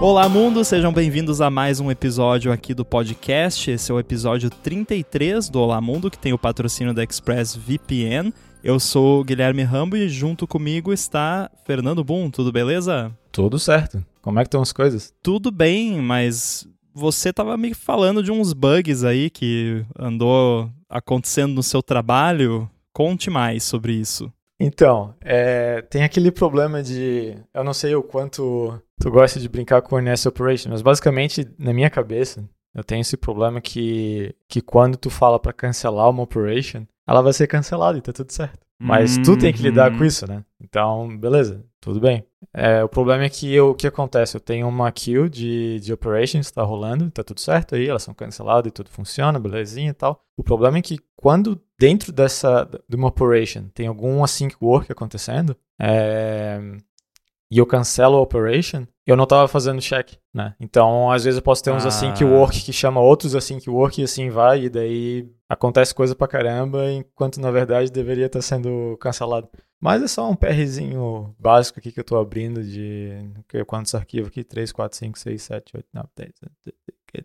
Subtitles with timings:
[0.00, 0.64] Olá, mundo!
[0.64, 3.70] Sejam bem-vindos a mais um episódio aqui do podcast.
[3.70, 8.32] Esse é o episódio 33 do Olá Mundo, que tem o patrocínio da ExpressVPN.
[8.64, 12.30] Eu sou o Guilherme Rambo e junto comigo está Fernando Boom.
[12.30, 13.14] Tudo beleza?
[13.30, 14.02] Tudo certo.
[14.22, 15.12] Como é que estão as coisas?
[15.22, 21.62] Tudo bem, mas você estava me falando de uns bugs aí que andou acontecendo no
[21.62, 22.70] seu trabalho.
[22.90, 24.32] Conte mais sobre isso.
[24.60, 27.34] Então, é, tem aquele problema de.
[27.54, 31.48] Eu não sei o quanto tu gosta de brincar com o NS Operation, mas basicamente,
[31.58, 36.22] na minha cabeça, eu tenho esse problema que, que quando tu fala para cancelar uma
[36.22, 38.58] operation, ela vai ser cancelada e tá tudo certo.
[38.82, 40.06] Mas tu tem que lidar com Uhum.
[40.06, 40.42] isso, né?
[40.58, 42.24] Então, beleza, tudo bem.
[42.54, 44.34] É, o problema é que o que acontece?
[44.36, 48.14] Eu tenho uma queue de, de operations tá rolando, tá tudo certo aí, elas são
[48.14, 50.22] canceladas e tudo funciona, belezinha e tal.
[50.34, 55.56] O problema é que quando dentro dessa de uma operation tem algum async work acontecendo,
[55.78, 56.60] é,
[57.50, 60.54] e eu cancelo a operation, eu não tava fazendo check, né?
[60.60, 61.88] Então, às vezes eu posso ter uns Ah.
[61.88, 66.28] async work que chama outros async work e assim vai, e daí acontece coisa pra
[66.28, 69.48] caramba, enquanto na verdade deveria estar sendo cancelado.
[69.80, 73.10] Mas é só um PRzinho básico aqui que eu tô abrindo de
[73.66, 74.44] quantos arquivos aqui?
[74.44, 76.30] 3, 4, 5, 6, 7, 8, 9, 10,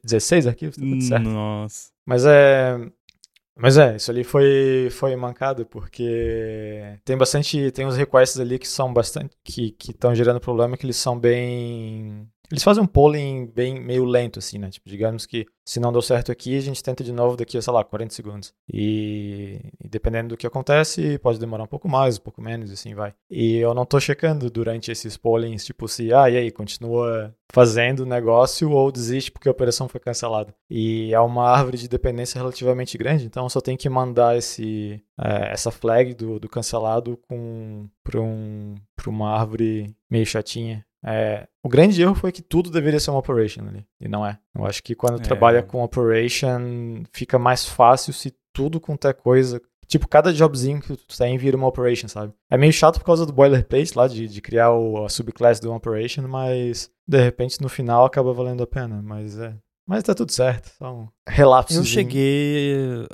[0.03, 1.29] 16 arquivos, tá tudo certo.
[1.29, 1.89] Nossa.
[2.05, 2.79] Mas é.
[3.57, 7.71] Mas é, isso ali foi, foi mancado, porque tem bastante.
[7.71, 9.35] Tem uns requests ali que são bastante.
[9.43, 12.29] que estão gerando problema, que eles são bem.
[12.51, 14.69] Eles fazem um polling bem meio lento, assim, né?
[14.69, 17.61] Tipo, digamos que se não deu certo aqui, a gente tenta de novo daqui a,
[17.61, 18.53] sei lá, 40 segundos.
[18.71, 22.93] E, e dependendo do que acontece, pode demorar um pouco mais, um pouco menos, assim
[22.93, 23.13] vai.
[23.29, 28.01] E eu não tô checando durante esses pollings, tipo, se, ah, e aí, continua fazendo
[28.01, 30.53] o negócio ou desiste porque a operação foi cancelada.
[30.69, 35.01] E é uma árvore de dependência relativamente grande, então eu só tenho que mandar esse,
[35.19, 37.19] é, essa flag do, do cancelado
[38.03, 40.85] para um, pra uma árvore meio chatinha.
[41.05, 44.39] É, o grande erro foi que tudo deveria ser uma operation ali, e não é.
[44.55, 45.23] Eu acho que quando É.
[45.23, 49.61] trabalha com operation, fica mais fácil se tudo quanto é coisa.
[49.87, 52.33] Tipo, cada jobzinho que tu tem vira uma operation, sabe?
[52.49, 55.67] É meio chato por causa do boilerplate lá, de, de criar o, a subclass de
[55.67, 58.99] uma operation, mas de repente no final acaba valendo a pena.
[59.03, 59.53] Mas é.
[59.87, 60.69] Mas tá tudo certo.
[60.79, 61.77] São relapsos.
[61.77, 62.73] Eu cheguei,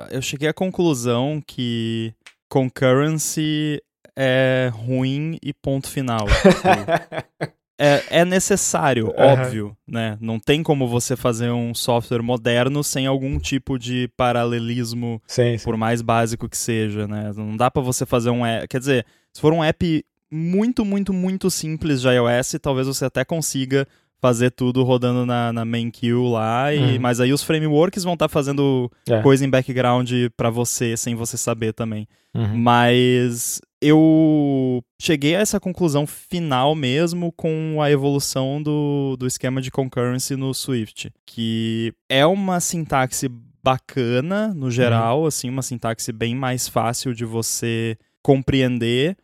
[0.09, 2.13] eu cheguei à conclusão que
[2.49, 3.81] concurrency
[4.15, 6.25] é ruim e ponto final.
[7.83, 9.41] É, é necessário, Aham.
[9.41, 10.15] óbvio, né?
[10.21, 15.63] Não tem como você fazer um software moderno sem algum tipo de paralelismo, sim, sim.
[15.65, 17.31] por mais básico que seja, né?
[17.35, 19.03] Não dá pra você fazer um app, quer dizer,
[19.33, 23.87] se for um app muito, muito, muito simples de iOS, talvez você até consiga
[24.21, 26.99] fazer tudo rodando na, na main queue lá, e, Uhum.
[27.01, 29.19] mas aí os frameworks vão estar fazendo É.
[29.21, 32.07] coisa em background pra você, sem você saber também.
[32.35, 32.55] Uhum.
[32.55, 39.71] Mas eu cheguei a essa conclusão final mesmo com a evolução do, do esquema de
[39.71, 43.27] concurrency no Swift, que é uma sintaxe
[43.63, 49.17] bacana no geral, assim, uma sintaxe bem mais fácil de você compreender,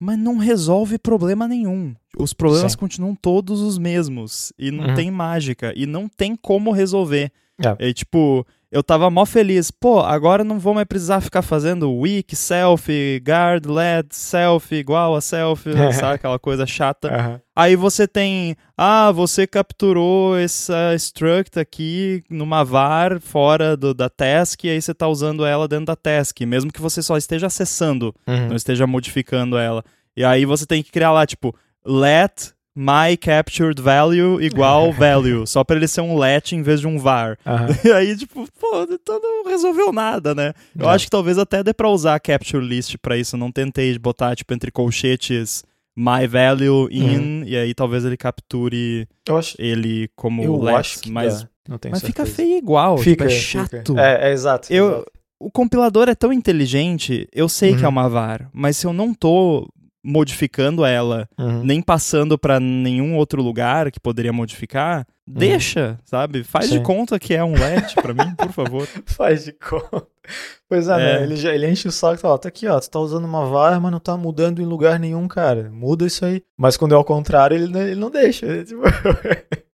[0.00, 1.94] mas não resolve problema nenhum.
[2.18, 2.78] Os problemas Sim.
[2.78, 4.94] continuam todos os mesmos e não Uhum.
[4.94, 7.30] tem mágica e não tem como resolver.
[7.62, 7.88] É.
[7.88, 9.70] E tipo, eu tava mó feliz.
[9.70, 12.90] Pô, agora não vou mais precisar ficar fazendo weak, self,
[13.24, 15.62] guard, led, self, igual a self,
[15.94, 16.14] sabe?
[16.16, 17.08] Aquela coisa chata.
[17.14, 17.40] Aham.
[17.54, 24.64] Aí você tem, ah, você capturou essa struct aqui numa var fora do, da task,
[24.64, 28.12] e aí você tá usando ela dentro da task, mesmo que você só esteja acessando,
[28.26, 28.48] Uhum.
[28.48, 29.84] não esteja modificando ela.
[30.16, 31.54] E aí você tem que criar lá, tipo,
[31.86, 36.86] let my captured value igual value, só pra ele ser um let em vez de
[36.88, 37.38] um var.
[37.46, 37.68] Aham.
[37.84, 40.52] E aí, tipo, pô, então não resolveu nada, né?
[40.76, 40.92] Eu É.
[40.92, 43.36] acho que talvez até dê pra usar a capture list pra isso.
[43.36, 45.62] Não tentei botar, tipo, entre colchetes
[45.96, 47.42] my value in, Uhum.
[47.46, 51.48] e aí talvez ele capture Eu acho, ele como eu let, acho que mas, dá.
[51.68, 52.36] Não tenho mas fica certeza.
[52.36, 53.68] feio igual, Fica, tipo, é fica.
[53.68, 53.98] chato.
[53.98, 54.72] É, é exato.
[54.72, 55.12] Eu- exato.
[55.38, 57.92] O compilador é tão inteligente, eu sei que é Uhum.
[57.92, 59.68] uma var, mas se eu não tô
[60.04, 61.64] modificando ela, Uhum.
[61.64, 66.44] nem passando pra nenhum outro lugar que poderia modificar, deixa, sabe?
[66.44, 66.84] Faz de Uhum.
[66.84, 66.84] Sim.
[66.84, 68.86] conta que é um let pra mim, por favor.
[69.06, 70.06] Faz de conta.
[70.68, 70.96] Pois é, É.
[70.96, 71.22] né?
[71.22, 73.46] Ele, já, ele enche o saco e fala, tá aqui, ó, tu tá usando uma
[73.46, 75.70] var, mas não tá mudando em lugar nenhum, cara.
[75.72, 76.42] Muda isso aí.
[76.56, 78.44] Mas quando é ao contrário, ele, não- ele não deixa.
[78.46, 78.82] Ele, tipo,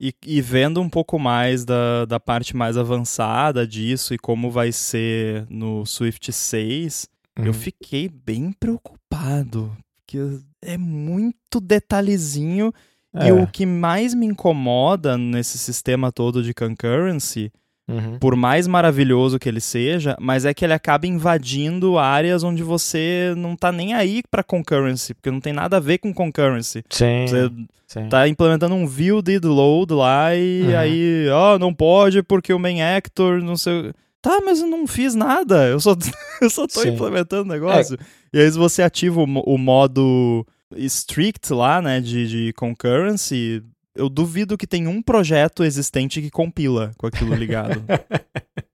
[0.00, 4.70] E, e vendo um pouco mais da, da parte mais avançada disso e como vai
[4.72, 7.52] ser no Swift 6, eu Uhum.
[7.52, 9.72] fiquei bem preocupado.
[10.06, 12.72] Porque é muito detalhezinho.
[13.14, 13.32] E É.
[13.32, 17.52] o que mais me incomoda nesse sistema todo de concurrency
[17.86, 18.18] Uhum.
[18.18, 23.34] por mais maravilhoso que ele seja, mas é que ele acaba invadindo áreas onde você
[23.36, 26.82] não tá nem aí pra concurrency, porque não tem nada a ver com concurrency.
[26.88, 27.26] Sim.
[27.28, 27.50] Você
[27.86, 28.08] sim.
[28.08, 30.78] tá implementando um view did load lá e Uhum.
[30.78, 33.92] aí, ó, não pode porque o main actor, não sei.
[34.24, 35.66] Tá, mas eu não fiz nada.
[35.66, 35.94] Eu só,
[36.40, 36.94] eu só tô Sim.
[36.94, 37.98] implementando o negócio.
[38.32, 43.62] E aí, se você ativa o, o modo strict lá, né, de, de concurrency,
[43.94, 47.84] eu duvido que tem um projeto existente que compila com aquilo ligado.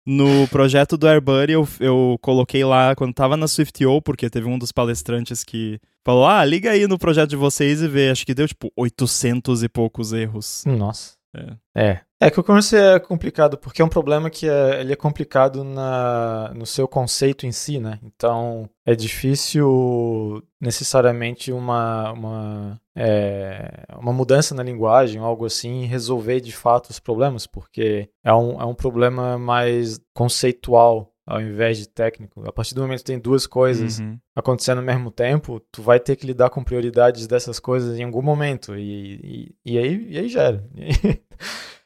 [0.05, 4.57] No projeto do AirBuddy, eu, eu coloquei lá, quando tava na SwiftO, porque teve um
[4.57, 8.09] dos palestrantes que falou, ah, liga aí no projeto de vocês e vê.
[8.09, 10.63] Acho que deu, tipo, 800 e poucos erros.
[10.65, 11.18] Nossa.
[11.35, 11.57] É.
[11.75, 12.01] É.
[12.21, 15.63] É que o concurrency é complicado, porque é um problema que é, ele é complicado
[15.63, 17.97] na, no seu conceito em si, né?
[18.03, 26.51] Então, é difícil necessariamente uma, uma, é, uma mudança na linguagem, algo assim, resolver de
[26.51, 32.43] fato os problemas, porque é um, é um problema mais conceitual ao invés de técnico.
[32.47, 34.17] A partir do momento que tem duas coisas Uhum.
[34.35, 38.21] acontecendo ao mesmo tempo, tu vai ter que lidar com prioridades dessas coisas em algum
[38.21, 38.75] momento.
[38.75, 40.63] E, e, e aí, e aí gera.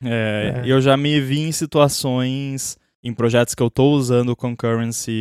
[0.06, 0.70] É, É.
[0.70, 5.12] Eu já me vi em situações, em projetos que eu tô usando concurrency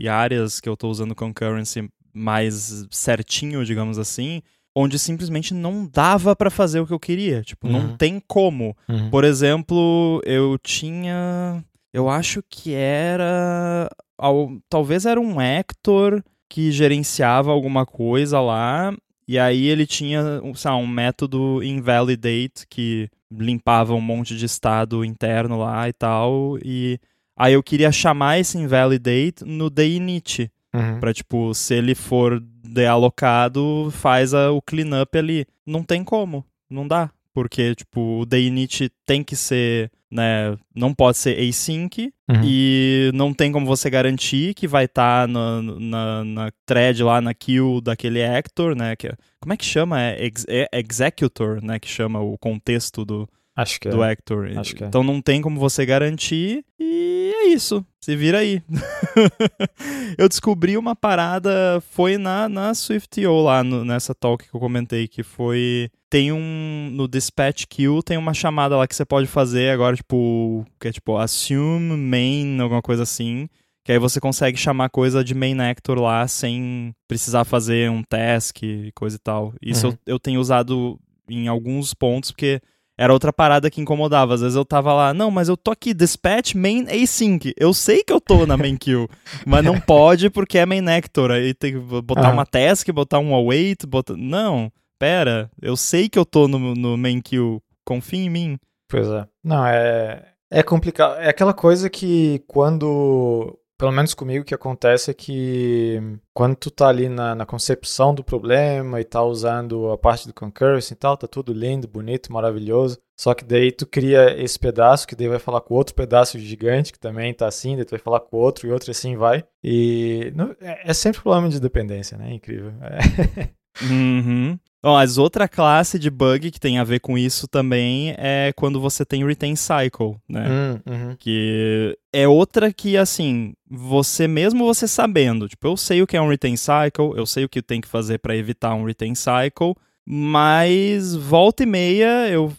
[0.00, 4.42] e áreas que eu tô usando concurrency mais certinho, digamos assim,
[4.74, 7.42] onde simplesmente não dava pra fazer o que eu queria.
[7.42, 7.96] Tipo, não Uhum.
[7.96, 8.76] tem como.
[8.88, 9.10] Uhum.
[9.10, 11.62] Por exemplo, eu tinha.
[11.92, 13.88] Eu acho que era.
[14.18, 18.94] al- Talvez era um Hector que gerenciava alguma coisa lá.
[19.28, 25.04] E aí ele tinha um, lá, um método invalidate que limpava um monte de estado
[25.04, 26.58] interno lá e tal.
[26.64, 26.98] E
[27.36, 30.50] aí eu queria chamar esse invalidate no init.
[30.74, 31.00] Uhum.
[31.00, 35.46] Pra, tipo, se ele for dealocado, faz a- o cleanup ali.
[35.66, 37.10] Não tem como, não dá.
[37.34, 42.40] Porque, tipo, o init tem que ser, né, não pode ser async Uhum.
[42.44, 47.32] e não tem como você garantir que vai estar na, na, na thread lá, na
[47.34, 50.00] queue daquele actor, né, que é- como é que chama?
[50.02, 53.90] É, ex- é executor, né, que chama o contexto do, Acho que é.
[53.90, 54.50] do actor.
[54.56, 54.86] Acho que é.
[54.86, 57.84] Então não tem como você garantir e é isso.
[58.00, 58.62] Se vira aí.
[60.18, 65.06] eu descobri uma parada, foi na, na SwiftO lá, no- nessa talk que eu comentei,
[65.08, 65.88] que foi...
[66.10, 66.90] Tem um...
[66.92, 70.64] No Dispatch Queue tem uma chamada lá que você pode fazer agora, tipo...
[70.80, 73.48] Que é tipo assume main, alguma coisa assim.
[73.84, 78.62] Que aí você consegue chamar coisa de main actor lá sem precisar fazer um task
[78.62, 79.54] e coisa e tal.
[79.60, 79.92] Isso Uhum.
[80.06, 82.60] eu, eu tenho usado em alguns pontos, porque
[83.02, 84.34] era outra parada que incomodava.
[84.34, 87.52] Às vezes eu tava lá, não, mas eu tô aqui, dispatch main async.
[87.58, 89.08] Eu sei que eu tô na main queue,
[89.44, 91.32] mas não pode porque é main actor.
[91.32, 92.32] Aí tem que botar Aham.
[92.34, 94.14] uma task, botar um await, botar...
[94.16, 94.70] Não,
[95.00, 97.60] pera, eu sei que eu tô no, no main queue.
[97.84, 98.58] Confia em mim.
[98.88, 99.26] Pois é.
[99.42, 100.22] Não, é.
[100.48, 101.18] É complicado.
[101.18, 103.58] É aquela coisa que quando.
[103.82, 106.00] Pelo menos comigo, o que acontece é que
[106.32, 110.32] quando tu tá ali na, na concepção do problema e tá usando a parte do
[110.32, 113.00] concurrency e tal, tá tudo lindo, bonito, maravilhoso.
[113.18, 116.92] Só que daí tu cria esse pedaço que daí vai falar com outro pedaço gigante
[116.92, 119.42] que também tá assim, daí tu vai falar com outro e outro e assim vai.
[119.64, 122.32] E não- é, é sempre problema de dependência, né?
[122.32, 122.72] Incrível.
[122.82, 123.50] É.
[123.82, 124.58] Uhum.
[124.82, 128.80] Bom, as outra classe de bug que tem a ver com isso também é quando
[128.80, 130.48] você tem retain cycle, né?
[130.48, 131.16] Hum, uhum.
[131.16, 136.20] Que é outra que, assim, você mesmo você sabendo, tipo, eu sei o que é
[136.20, 139.74] um retain cycle, eu sei o que tem que fazer para evitar um retain cycle,
[140.04, 142.52] mas volta e meia eu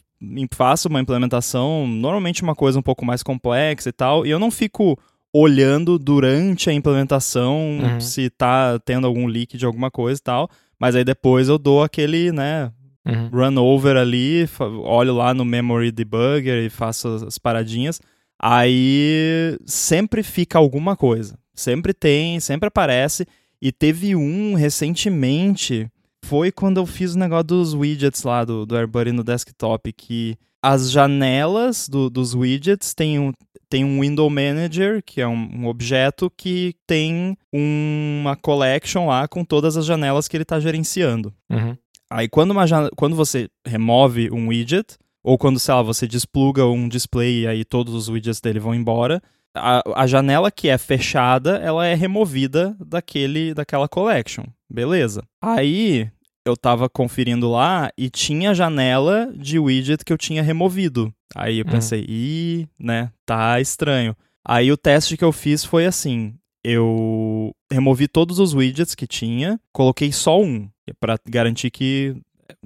[0.54, 4.50] faço uma implementação, normalmente uma coisa um pouco mais complexa e tal, e eu não
[4.50, 4.98] fico
[5.34, 8.00] olhando durante a implementação Uhum.
[8.00, 10.50] se tá tendo algum leak de alguma coisa e tal,
[10.84, 12.70] mas aí depois eu dou aquele, né,
[13.08, 13.30] Uhum.
[13.30, 14.46] run over ali,
[14.84, 18.02] olho lá no memory debugger e faço as paradinhas.
[18.38, 21.38] Aí sempre fica alguma coisa.
[21.54, 23.26] Sempre tem, sempre aparece.
[23.62, 25.90] E teve um recentemente,
[26.24, 30.38] foi quando eu fiz o negócio dos widgets lá do, do AirBuddy no desktop, que
[30.64, 33.34] as janelas do- dos widgets tem um,
[33.70, 39.44] tem um window manager, que é um, um objeto que tem uma collection lá com
[39.44, 41.34] todas as janelas que ele está gerenciando.
[41.52, 41.76] Uhum.
[42.10, 42.66] Aí quando, uma
[42.96, 47.66] quando você remove um widget, ou quando, sei lá, você despluga um display e aí
[47.66, 49.22] todos os widgets dele vão embora,
[49.56, 54.44] a, a janela que é fechada, ela é removida daquele, daquela collection.
[54.74, 55.24] Beleza.
[55.42, 56.10] Aí
[56.46, 61.14] eu tava conferindo lá e tinha janela de widget que eu tinha removido.
[61.36, 61.72] Aí eu Uhum.
[61.72, 64.16] pensei, ih, né, tá estranho.
[64.46, 69.60] Aí o teste que eu fiz foi assim: eu removi todos os widgets que tinha,
[69.72, 70.68] coloquei só um,
[71.00, 72.16] para garantir que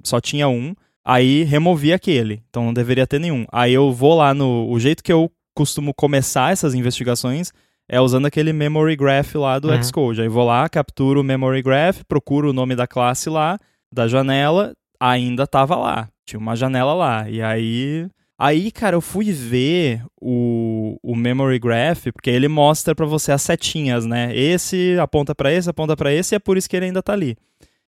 [0.04, 0.74] só tinha um.
[1.06, 3.46] Aí removi aquele, então não deveria ter nenhum.
[3.52, 4.70] Aí eu vou lá no.
[4.70, 7.52] O jeito que eu costumo começar essas investigações
[7.90, 9.84] é usando aquele memory graph lá do Uhum.
[9.84, 10.22] Xcode.
[10.22, 13.58] Aí vou lá, capturo o memory graph, procuro o nome da classe lá,
[13.94, 16.10] da janela, ainda tava lá.
[16.26, 17.30] Tinha uma janela lá.
[17.30, 18.08] E aí.
[18.40, 23.42] Aí, cara, eu fui ver o, o memory graph, porque ele mostra pra você as
[23.42, 24.36] setinhas, né?
[24.36, 27.14] Esse aponta pra esse, aponta pra esse, e é por isso que ele ainda tá
[27.14, 27.36] ali.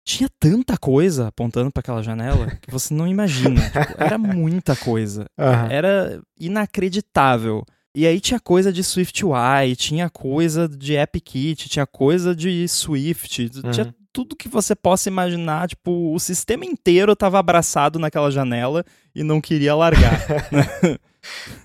[0.04, 3.62] Tinha tanta coisa apontando pra aquela janela que você não imagina.
[3.70, 5.28] Tipo, era muita coisa.
[5.38, 5.68] Aham.
[5.70, 7.64] Era inacreditável.
[8.00, 13.94] E aí tinha coisa de SwiftUI, tinha coisa de AppKit, tinha coisa de Swift, tinha
[14.14, 19.42] tudo que você possa imaginar, tipo, o sistema inteiro tava abraçado naquela janela e não
[19.42, 20.18] queria largar.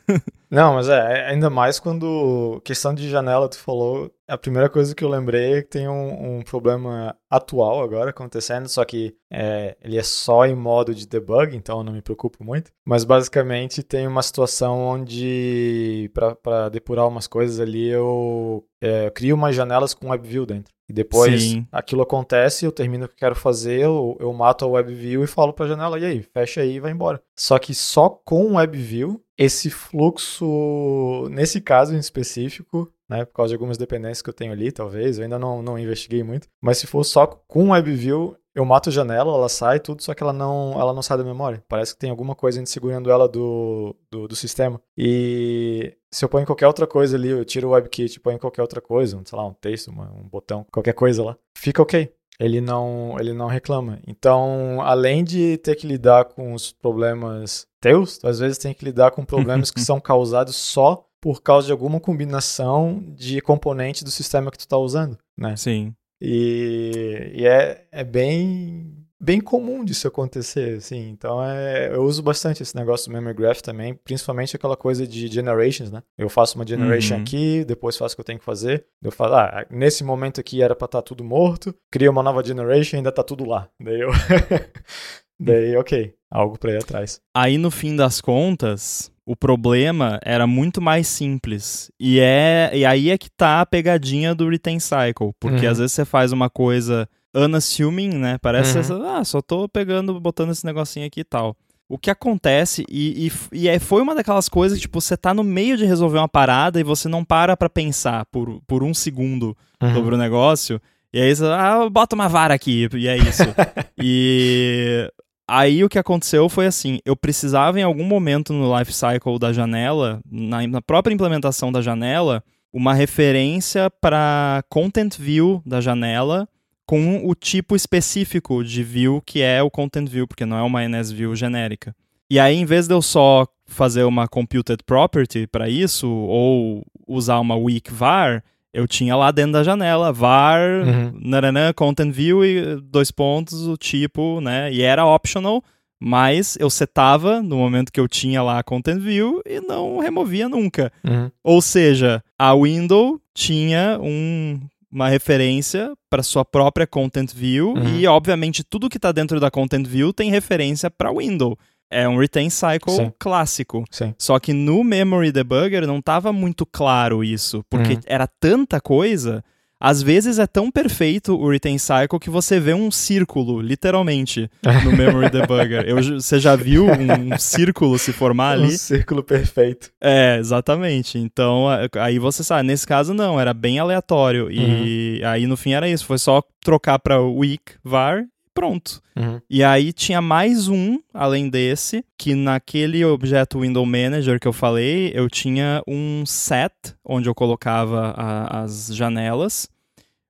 [0.55, 5.03] Não, mas é, ainda mais quando questão de janela tu falou, a primeira coisa que
[5.03, 9.99] eu lembrei é que tem um, um problema atual agora acontecendo, só que é, ele
[9.99, 12.71] é só em modo de debug, então eu não me preocupo muito.
[12.87, 16.09] Mas basicamente tem uma situação onde
[16.43, 20.73] para depurar umas coisas ali eu, é, eu crio umas janelas com WebView dentro.
[20.89, 21.67] E depois Sim.
[21.73, 25.27] aquilo acontece, eu termino o que eu quero fazer, eu, eu mato a WebView e
[25.27, 27.23] falo pra janela, e aí, fecha aí e vai embora.
[27.35, 33.51] Só que só com o WebView, esse fluxo, nesse caso em específico, né, por causa
[33.51, 36.79] de algumas dependências que eu tenho ali, talvez, eu ainda não, não investiguei muito, mas
[36.79, 40.23] se for só com o WebView, eu mato a janela, ela sai tudo, só que
[40.23, 41.61] ela não, ela não sai da memória.
[41.69, 44.81] Parece que tem alguma coisa ainda segurando ela do, do, do sistema.
[44.97, 48.63] E se eu ponho qualquer outra coisa ali, eu tiro o WebKit e ponho qualquer
[48.63, 52.13] outra coisa, sei lá, um texto, uma- um botão, qualquer coisa lá, fica ok.
[52.39, 54.01] Ele não, ele não reclama.
[54.07, 58.85] Então, além de ter que lidar com os problemas teus, tu às vezes tem que
[58.85, 64.11] lidar com problemas que são causados só por causa de alguma combinação de componente do
[64.11, 65.57] sistema que tu está usando, né?
[65.57, 65.95] Sim.
[66.21, 71.09] E, e é, é bem, bem comum disso acontecer, assim.
[71.09, 75.27] Então é, eu uso bastante esse negócio do Memory Graph também, principalmente aquela coisa de
[75.29, 76.03] generations, né?
[76.19, 77.23] Eu faço uma generation Uhum.
[77.23, 78.85] aqui, depois faço o que eu tenho que fazer.
[79.03, 82.97] Eu falo, ah, nesse momento aqui era pra estar tudo morto, cria uma nova generation
[82.97, 83.67] e ainda tá tudo lá.
[83.81, 84.11] Daí eu.
[85.39, 87.21] Daí, ok, algo pra ir atrás.
[87.35, 91.91] Aí, no fim das contas, o problema era muito mais simples.
[91.99, 95.33] E, é, e aí é que tá a pegadinha do Retain Cycle.
[95.41, 95.73] Porque Uhum.
[95.73, 98.39] às vezes você faz uma coisa unassuming, né?
[98.41, 99.03] Parece, Uhum.
[99.07, 101.57] ah, só tô pegando, botando esse negocinho aqui e tal.
[101.89, 105.35] O que acontece, e, e, e é- foi uma daquelas coisas que, tipo, você tá
[105.35, 108.95] no meio de resolver uma parada e você não para pra pensar por, por um
[108.95, 109.55] segundo
[109.93, 110.81] sobre o negócio.
[111.13, 113.43] E aí você, ah, bota uma vara aqui, e é isso.
[114.03, 115.11] e
[115.49, 119.53] aí o que aconteceu foi assim, eu precisava em algum momento no life cycle da
[119.53, 126.49] janela, na, na própria implementação da janela, uma referência para content view da janela
[126.87, 130.87] com o tipo específico de view que é o content view, porque não é uma
[130.87, 131.95] NSView genérica.
[132.31, 137.39] E aí, em vez de eu só fazer uma computed property para isso, ou usar
[137.39, 138.43] uma weak var,
[138.75, 141.19] eu tinha lá dentro da janela var, Uhum.
[141.23, 144.73] naranã, content view e dois pontos, o tipo, né?
[144.73, 145.63] E era optional,
[146.01, 150.49] mas eu setava no momento que eu tinha lá a content view e não removia
[150.49, 150.93] nunca.
[151.03, 151.31] Uhum.
[151.43, 154.61] Ou seja, a window tinha um-
[154.93, 157.99] uma referência para sua própria content view Uhum.
[157.99, 161.59] e obviamente tudo que está dentro da content view tem referência para window.
[161.91, 163.13] É um retain cycle Sim.
[163.19, 163.85] clássico.
[163.91, 164.15] Sim.
[164.19, 168.01] Só que no Memory Debugger não estava muito claro isso, porque Uhum.
[168.07, 169.45] era tanta coisa.
[169.81, 174.49] Às vezes é tão perfeito o Retain Cycle que você vê um círculo, literalmente,
[174.83, 175.85] no Memory Debugger.
[175.87, 178.79] Eu, você já viu um círculo se formar Um ali?
[178.79, 179.91] círculo perfeito.
[180.01, 181.19] É, exatamente.
[181.19, 181.67] Então,
[182.01, 184.49] aí você sabe, nesse caso não, era bem aleatório.
[184.51, 188.25] E aí no fim era isso, foi só trocar para weak var
[188.55, 189.03] pronto.
[189.17, 189.41] Uhum.
[189.51, 195.11] E aí tinha mais um, além desse, que naquele objeto Window Manager que eu falei,
[195.15, 196.73] eu tinha um set,
[197.05, 199.69] onde eu colocava a- as janelas,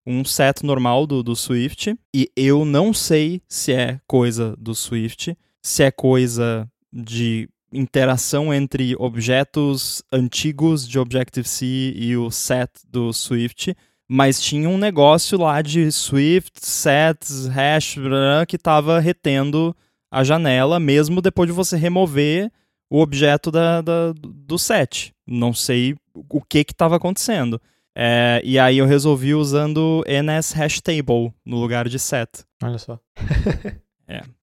[0.06, 5.36] um set normal do, do Swift, e eu não sei se é coisa do Swift,
[5.62, 13.74] se é coisa de interação entre objetos antigos de Objective-C e o set do Swift,
[14.14, 17.96] mas tinha um negócio lá de Swift, sets, hash,
[18.46, 19.74] que estava retendo
[20.08, 22.48] a janela, mesmo depois de você remover
[22.88, 25.12] o objeto da, da- do set.
[25.26, 25.96] Não sei
[26.30, 27.60] o que estava acontecendo.
[27.92, 32.44] É, e aí eu resolvi usando ns hash table no lugar de set.
[32.62, 33.00] Olha só.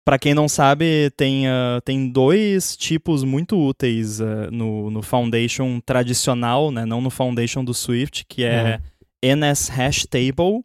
[0.04, 5.80] Para quem não sabe, tem, ah, tem dois tipos muito úteis ah, no, no Foundation
[5.80, 6.86] tradicional, né?
[6.86, 8.91] não no Foundation do Swift, que é ns
[9.70, 10.64] hash table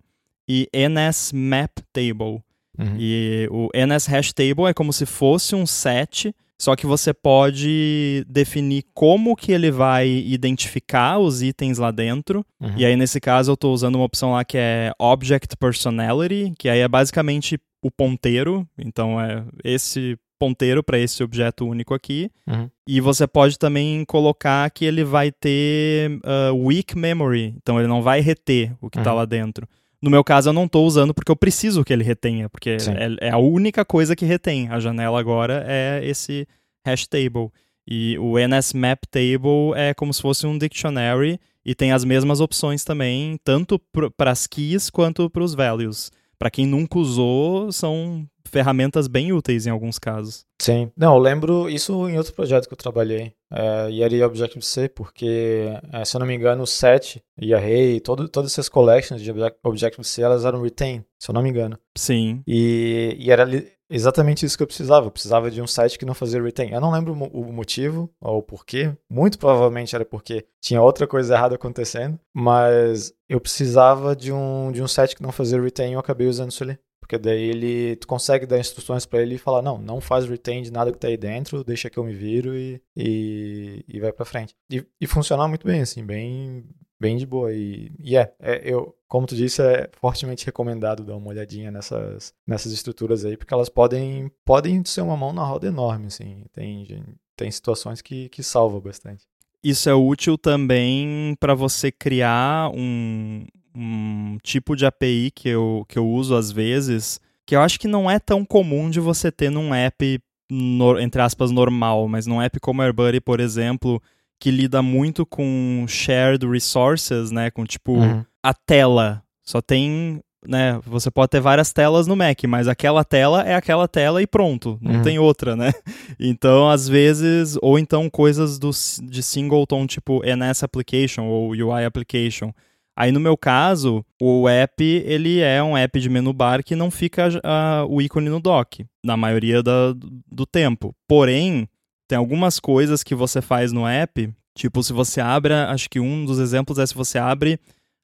[0.48, 2.42] e ns map table.
[2.78, 2.96] Uhum.
[2.98, 8.24] E o ns hash table é como se fosse um set Só que você pode
[8.28, 12.44] definir como que ele vai identificar os itens lá dentro.
[12.58, 12.72] Uhum.
[12.76, 16.68] E aí, nesse caso, eu estou usando uma opção lá que é Object Personality, que
[16.68, 18.66] aí é basicamente o ponteiro.
[18.78, 22.30] Então, é esse ponteiro para esse objeto único aqui.
[22.46, 22.68] Uhum.
[22.86, 27.54] E você pode também colocar que ele vai ter uh, weak memory.
[27.56, 29.18] Então, ele não vai reter o que está uhum.
[29.18, 29.66] lá dentro.
[30.02, 33.28] No meu caso, eu não estou usando porque eu preciso que ele retenha, porque é,
[33.28, 34.68] é, a única coisa que retém.
[34.68, 36.46] A janela agora é esse
[36.84, 37.50] hash table.
[37.88, 42.84] E o NSMap table é como se fosse um dictionary e tem as mesmas opções
[42.84, 43.80] também, tanto
[44.16, 46.10] para as keys quanto para os values.
[46.38, 50.44] Para quem nunca usou, são ferramentas bem úteis em alguns casos.
[50.60, 50.90] Sim.
[50.96, 53.32] Não, eu lembro isso em outro projeto que eu trabalhei.
[53.52, 58.00] É, e era Objective-C, porque, é, se eu não me engano, o set e array,
[58.00, 61.78] todo, todas essas collections de Objective-C, elas eram retain, se eu não me engano.
[61.96, 62.42] Sim.
[62.46, 63.44] E, e era
[63.90, 65.06] exatamente isso que eu precisava.
[65.06, 66.70] Eu precisava de um site que não fazia retain.
[66.70, 68.96] Eu não lembro o motivo ou o porquê.
[69.10, 72.18] Muito provavelmente era porque tinha outra coisa errada acontecendo.
[72.34, 76.26] Mas eu precisava de um, de um site que não fazia retain e eu acabei
[76.26, 76.78] usando isso ali.
[77.00, 80.60] Porque daí ele, tu consegue dar instruções para ele e falar, não, não faz retain
[80.62, 84.12] de nada que tá aí dentro, deixa que eu me viro e, e, e vai
[84.12, 84.56] para frente.
[84.68, 86.64] E, e funcionar muito bem, assim, bem,
[87.00, 87.52] bem de boa.
[87.52, 92.34] E, e é, é, eu, como tu disse, é fortemente recomendado dar uma olhadinha nessas,
[92.46, 96.44] nessas estruturas aí, porque elas podem, podem ser uma mão na roda enorme, assim.
[96.52, 97.04] Tem,
[97.36, 99.24] tem situações que, que salva bastante.
[99.62, 105.98] Isso é útil também para você criar um, um tipo de API que eu, que
[105.98, 109.50] eu uso às vezes, que eu acho que não é tão comum de você ter
[109.50, 114.00] num app, no, entre aspas, normal, mas num app como AirBuddy, por exemplo,
[114.38, 117.50] que lida muito com shared resources, né?
[117.50, 118.24] Com tipo uhum.
[118.42, 119.22] a tela.
[119.42, 120.20] Só tem.
[120.46, 124.28] Né, você pode ter várias telas no Mac, mas aquela tela é aquela tela e
[124.28, 125.02] pronto, não uhum.
[125.02, 125.72] tem outra, né?
[126.20, 128.70] Então, às vezes, ou então coisas do,
[129.02, 132.52] de singleton, tipo NS Application ou UI Application,
[132.96, 136.90] Aí no meu caso, o app ele é um app de menu bar que não
[136.90, 139.92] fica uh, o ícone no dock, na maioria da,
[140.32, 140.96] do tempo.
[141.06, 141.68] Porém,
[142.08, 146.24] tem algumas coisas que você faz no app, tipo se você abre, acho que um
[146.24, 147.58] dos exemplos é se você abre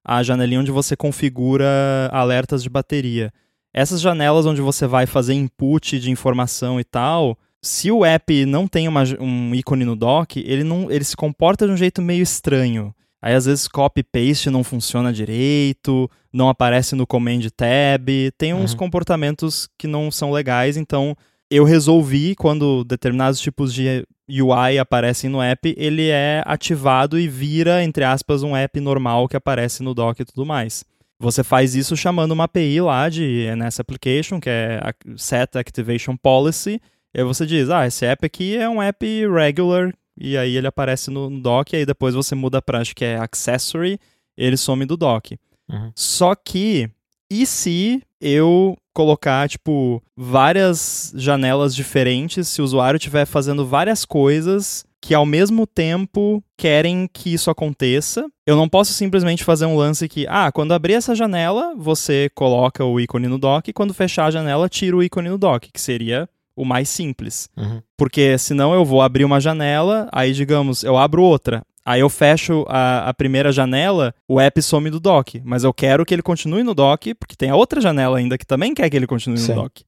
[0.05, 1.67] a janelinha onde você configura
[2.13, 3.33] alertas de bateria.
[3.73, 8.67] Essas janelas onde você vai fazer input de informação e tal, se o app não
[8.67, 12.23] tem uma, um ícone no dock, ele, não, ele se comporta de um jeito meio
[12.23, 12.95] estranho.
[13.23, 18.73] Aí às vezes copy paste não funciona direito, não aparece no command tab, tem uns
[18.73, 18.79] uhum.
[18.79, 21.17] comportamentos que não são legais, então
[21.53, 27.85] eu resolvi quando determinados tipos de UI aparecem no app, ele é ativado e vira
[27.85, 30.83] entre aspas um app normal que aparece no dock e tudo mais.
[31.21, 34.81] Você faz isso chamando uma API lá de NS Application, que é
[35.17, 36.81] Set Activation Policy,
[37.15, 40.67] e aí você diz, ah, esse app aqui é um app regular e aí ele
[40.67, 43.99] aparece no, no dock, e aí depois você muda para acho que é accessory,
[44.37, 45.39] ele some do dock.
[45.71, 45.93] Uhum.
[45.95, 46.89] Só que,
[47.31, 54.85] e se eu colocar, tipo, várias janelas diferentes, se o usuário estiver fazendo várias coisas
[55.01, 58.25] que ao mesmo tempo querem que isso aconteça.
[58.47, 62.85] Eu não posso simplesmente fazer um lance que, ah, quando abrir essa janela, você coloca
[62.85, 65.81] o ícone no dock, e quando fechar a janela, tira o ícone no dock, que
[65.81, 67.49] seria o mais simples.
[67.57, 67.83] Uhum.
[67.97, 71.65] Porque senão eu vou abrir uma janela, aí digamos, eu abro outra.
[71.85, 75.41] Aí eu fecho a, a, primeira janela, o app some do dock.
[75.45, 78.47] Mas eu quero que ele continue no dock, porque tem a outra janela ainda que
[78.47, 79.55] também quer que ele continue Sim.
[79.55, 79.85] no dock.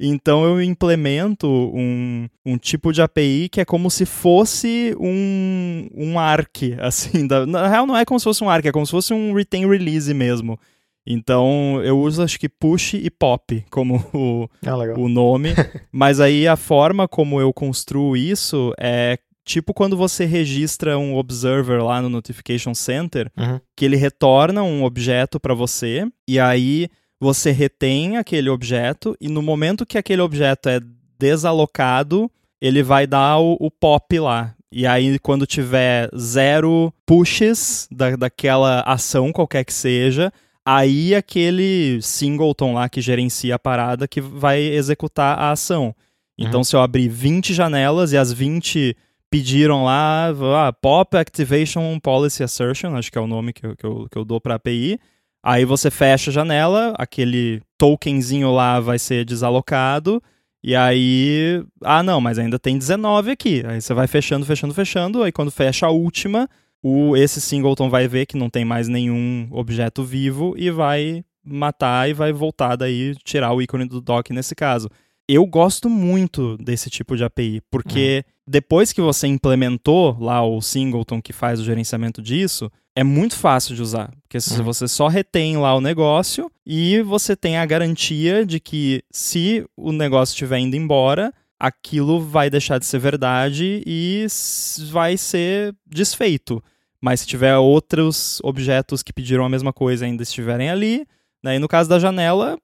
[0.00, 6.18] Então eu implemento um, um tipo de API que é como se fosse um, um
[6.18, 7.26] ARC, assim.
[7.26, 9.34] Da, na real não é como se fosse um ARC, é como se fosse um
[9.34, 10.58] retain release mesmo.
[11.06, 15.50] Então eu uso acho que push e pop como o, ah, o nome.
[15.92, 21.82] mas aí a forma como eu construo isso é tipo quando você registra um observer
[21.82, 23.60] lá no Notification Center, uhum.
[23.76, 26.88] que ele retorna um objeto para você, e aí
[27.20, 30.80] você retém aquele objeto, e no momento que aquele objeto é
[31.18, 32.30] desalocado,
[32.60, 34.54] ele vai dar o, o pop lá.
[34.72, 40.32] E aí, quando tiver zero pushes da, daquela ação, qualquer que seja,
[40.64, 45.94] aí aquele singleton lá que gerencia a parada que vai executar a ação.
[46.36, 46.64] Então, uhum.
[46.64, 48.96] se eu abrir 20 janelas e as 20
[49.34, 53.84] pediram lá, ah, Pop Activation Policy Assertion, acho que é o nome que eu, que
[53.84, 54.96] eu, que eu dou para a API.
[55.42, 60.22] Aí você fecha a janela, aquele tokenzinho lá vai ser desalocado,
[60.62, 63.64] e aí, ah não, mas ainda tem 19 aqui.
[63.66, 66.48] Aí você vai fechando, fechando, fechando, aí quando fecha a última,
[66.80, 72.08] o, esse singleton vai ver que não tem mais nenhum objeto vivo e vai matar
[72.08, 74.88] e vai voltar daí, tirar o ícone do dock nesse caso.
[75.28, 78.32] Eu gosto muito desse tipo de API, porque uhum.
[78.46, 83.74] depois que você implementou lá o Singleton que faz o gerenciamento disso, é muito fácil
[83.74, 84.12] de usar.
[84.22, 84.64] Porque uhum.
[84.64, 89.92] você só retém lá o negócio e você tem a garantia de que se o
[89.92, 94.26] negócio estiver indo embora, aquilo vai deixar de ser verdade e
[94.90, 96.62] vai ser desfeito.
[97.00, 101.06] Mas se tiver outros objetos que pediram a mesma coisa ainda estiverem ali,
[101.42, 101.56] né?
[101.56, 102.58] E no caso da janela,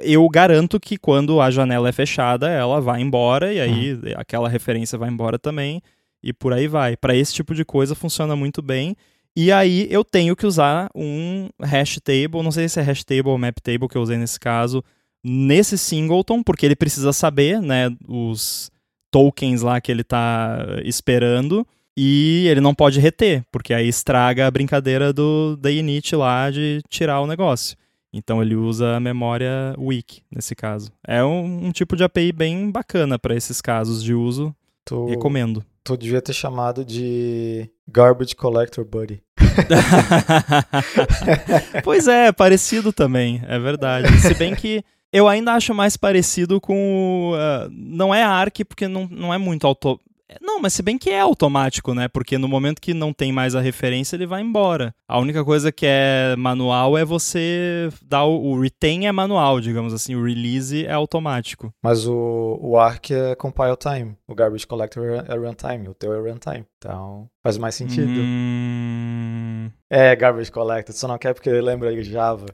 [0.00, 4.00] eu garanto que quando a janela é fechada, ela vai embora e aí uhum.
[4.16, 5.82] aquela referência vai embora também
[6.22, 6.96] e por aí vai.
[6.96, 8.96] Para esse tipo de coisa funciona muito bem.
[9.36, 13.30] E aí eu tenho que usar um hash table, não sei se é hash table
[13.30, 14.82] ou map table que eu usei nesse caso,
[15.22, 18.70] nesse singleton, porque ele precisa saber, né, os
[19.10, 24.50] tokens lá que ele está esperando e ele não pode reter, porque aí estraga a
[24.50, 27.76] brincadeira do da init lá de tirar o negócio.
[28.16, 30.92] Então ele usa a memória weak nesse caso.
[31.04, 34.54] É um, um tipo de API bem bacana para esses casos de uso.
[34.84, 35.64] Tu, Recomendo.
[35.82, 39.20] Tu devia ter chamado de Garbage Collector Buddy.
[41.82, 44.16] pois é, parecido também, é verdade.
[44.20, 47.32] Se bem que eu ainda acho mais parecido com.
[47.34, 50.00] Uh, não é Arc, porque não, não é muito auto,
[50.40, 52.08] não, mas se bem que é automático, né?
[52.08, 54.94] Porque no momento que não tem mais a referência, ele vai embora.
[55.08, 59.92] A única coisa que é manual é você dar o, o retain é manual, digamos
[59.92, 61.72] assim, o release é automático.
[61.82, 66.30] Mas o, o ARC é compile time, o garbage collector é runtime, o teu é
[66.30, 66.64] runtime.
[66.78, 68.10] Então faz mais sentido.
[68.10, 69.70] Hum...
[69.90, 72.46] É, garbage collector, só não quer porque lembra Java.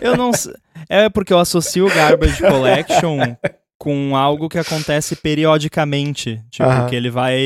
[0.00, 0.54] eu não sei.
[0.88, 3.18] É porque eu associo o garbage collection
[3.84, 6.42] com algo que acontece periodicamente.
[6.50, 6.86] Tipo, uhum.
[6.86, 7.38] que ele vai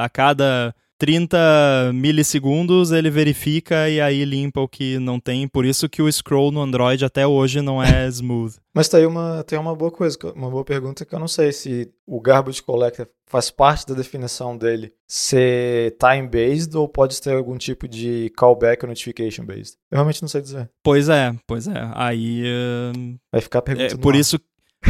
[0.00, 5.46] a cada 30 milissegundos ele verifica e aí limpa o que não tem.
[5.46, 8.54] Por isso que o scroll no Android até hoje não é smooth.
[8.72, 11.92] Mas tem uma, tem uma boa coisa, uma boa pergunta que eu não sei se
[12.06, 17.88] o garbage collector faz parte da definição dele ser time-based ou pode ter algum tipo
[17.88, 19.76] de callback ou notification-based.
[19.90, 20.70] Eu realmente não sei dizer.
[20.84, 21.90] Pois é, pois é.
[21.94, 22.44] Aí...
[22.44, 23.18] Uh...
[23.32, 24.00] Vai ficar perguntando.
[24.00, 24.38] É, por isso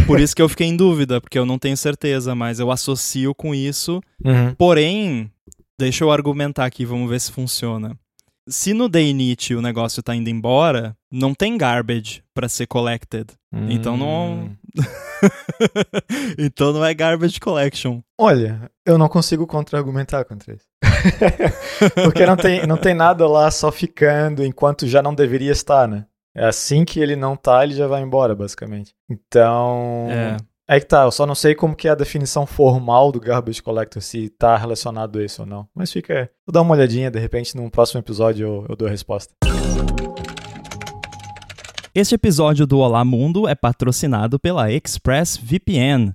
[0.06, 3.34] por isso que eu fiquei em dúvida, porque eu não tenho certeza, mas eu associo
[3.34, 4.00] com isso.
[4.24, 4.54] Uhum.
[4.54, 5.30] Porém,
[5.78, 7.96] deixa eu argumentar aqui, vamos ver se funciona.
[8.48, 13.28] Se no day init o negócio tá indo embora, não tem garbage para ser collected.
[13.52, 13.68] Hum.
[13.70, 14.32] Então não.
[14.32, 14.56] Hum.
[16.36, 18.00] então não é garbage collection.
[18.18, 20.66] Olha, eu não consigo contra-argumentar contra isso.
[22.02, 26.06] Porque não tem, não tem nada lá só ficando enquanto já não deveria estar, né?
[26.34, 28.94] É assim que ele não tá, ele já vai embora, basicamente.
[29.10, 30.08] Então.
[30.10, 30.36] É.
[30.68, 33.62] É que tá, eu só não sei como que é a definição formal do Garbage
[33.62, 35.68] Collector, se tá relacionado a isso ou não.
[35.74, 36.30] Mas fica.
[36.46, 39.34] Vou dar uma olhadinha, de repente, num próximo episódio eu, eu dou a resposta.
[41.94, 46.14] Este episódio do Olá Mundo é patrocinado pela ExpressVPN.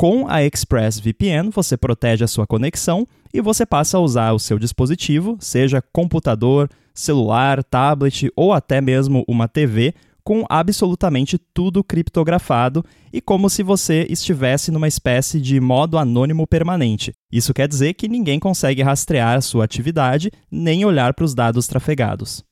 [0.00, 4.58] Com a ExpressVPN, você protege a sua conexão e você passa a usar o seu
[4.58, 9.92] dispositivo, seja computador, celular, tablet ou até mesmo uma TV,
[10.24, 12.82] com absolutamente tudo criptografado
[13.12, 17.12] e como se você estivesse numa espécie de modo anônimo permanente.
[17.30, 21.66] Isso quer dizer que ninguém consegue rastrear a sua atividade nem olhar para os dados
[21.66, 22.42] trafegados.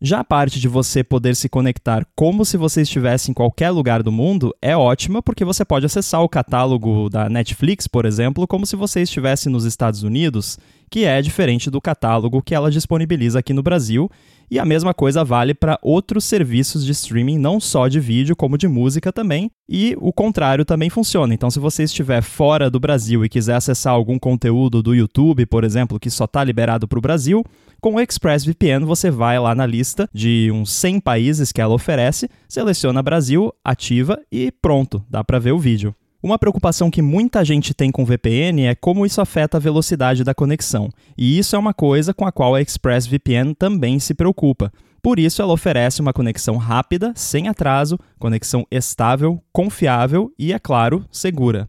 [0.00, 4.02] Já a parte de você poder se conectar como se você estivesse em qualquer lugar
[4.02, 8.66] do mundo é ótima porque você pode acessar o catálogo da Netflix, por exemplo, como
[8.66, 10.58] se você estivesse nos Estados Unidos,
[10.90, 14.10] que é diferente do catálogo que ela disponibiliza aqui no Brasil
[14.50, 18.56] e a mesma coisa vale para outros serviços de streaming, não só de vídeo, como
[18.56, 19.50] de música também.
[19.68, 21.34] E o contrário também funciona.
[21.34, 25.64] Então, se você estiver fora do Brasil e quiser acessar algum conteúdo do YouTube, por
[25.64, 27.44] exemplo, que só está liberado para o Brasil,
[27.80, 32.28] com o ExpressVPN você vai lá na lista de uns 100 países que ela oferece,
[32.48, 35.94] seleciona Brasil, ativa e pronto, dá para ver o vídeo.
[36.22, 40.34] Uma preocupação que muita gente tem com VPN é como isso afeta a velocidade da
[40.34, 44.72] conexão, e isso é uma coisa com a qual a ExpressVPN também se preocupa.
[45.02, 51.04] Por isso, ela oferece uma conexão rápida, sem atraso, conexão estável, confiável e, é claro,
[51.12, 51.68] segura.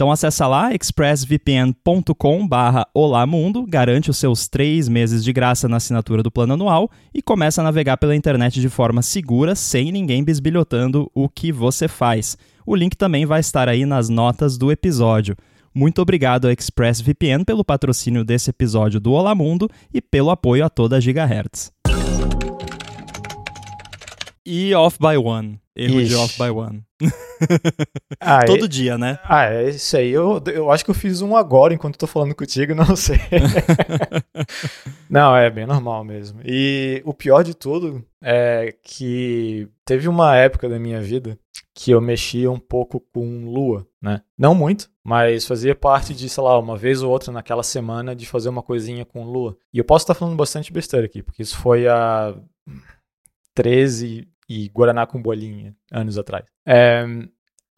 [0.00, 2.86] Então acessa lá expressvpn.com barra
[3.28, 7.60] Mundo, garante os seus três meses de graça na assinatura do plano anual e começa
[7.60, 12.38] a navegar pela internet de forma segura, sem ninguém bisbilhotando o que você faz.
[12.64, 15.36] O link também vai estar aí nas notas do episódio.
[15.74, 20.70] Muito obrigado a ExpressVPN pelo patrocínio desse episódio do Olá Mundo e pelo apoio a
[20.70, 21.70] toda a Gigahertz.
[24.46, 25.60] E off by one.
[25.76, 26.08] Erro Ixi.
[26.08, 26.89] de off by one.
[28.20, 28.68] Ah, Todo é...
[28.68, 29.18] dia, né?
[29.24, 30.10] Ah, é isso aí.
[30.10, 33.18] Eu, eu acho que eu fiz um agora enquanto tô falando contigo, não sei.
[35.08, 36.40] não, é bem normal mesmo.
[36.44, 41.38] E o pior de tudo é que teve uma época da minha vida
[41.74, 44.20] que eu mexia um pouco com lua, né?
[44.36, 48.26] Não muito, mas fazia parte de, sei lá, uma vez ou outra naquela semana de
[48.26, 49.56] fazer uma coisinha com lua.
[49.72, 52.34] E eu posso estar falando bastante besteira aqui, porque isso foi há
[53.54, 56.44] 13 e Guaraná com bolinha anos atrás.
[56.66, 57.04] É,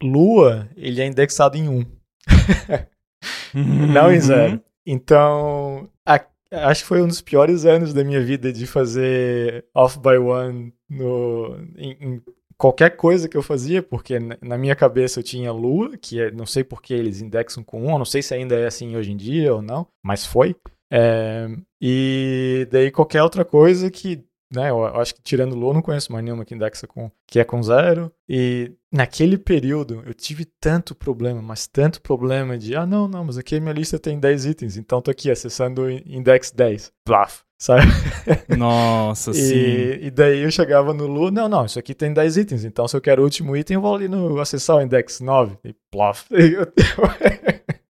[0.01, 1.85] lua, ele é indexado em 1.
[3.93, 4.53] Não em 0.
[4.53, 4.59] Uhum.
[4.83, 6.19] Então, a,
[6.51, 10.73] acho que foi um dos piores anos da minha vida de fazer off by one
[10.89, 12.21] no, em, em
[12.57, 16.47] qualquer coisa que eu fazia, porque na minha cabeça eu tinha Lua, que é, não
[16.47, 19.17] sei por que eles indexam com 1, não sei se ainda é assim hoje em
[19.17, 20.55] dia ou não, mas foi.
[20.91, 21.47] É,
[21.79, 24.69] e daí qualquer outra coisa que né?
[24.69, 27.61] Eu acho que tirando eu não conheço mais nenhuma que indexa com que é com
[27.61, 28.11] zero.
[28.29, 33.37] E naquele período eu tive tanto problema, mas tanto problema de ah, não, não, mas
[33.37, 36.91] aqui a minha lista tem 10 itens, então tô aqui acessando o index 10.
[37.03, 37.83] Plaf, sabe?
[38.57, 40.05] Nossa, e, sim.
[40.05, 42.95] E daí eu chegava no Lua, não, não, isso aqui tem 10 itens, então se
[42.95, 46.27] eu quero o último item, eu vou ali no acessar o index 9 e plaf.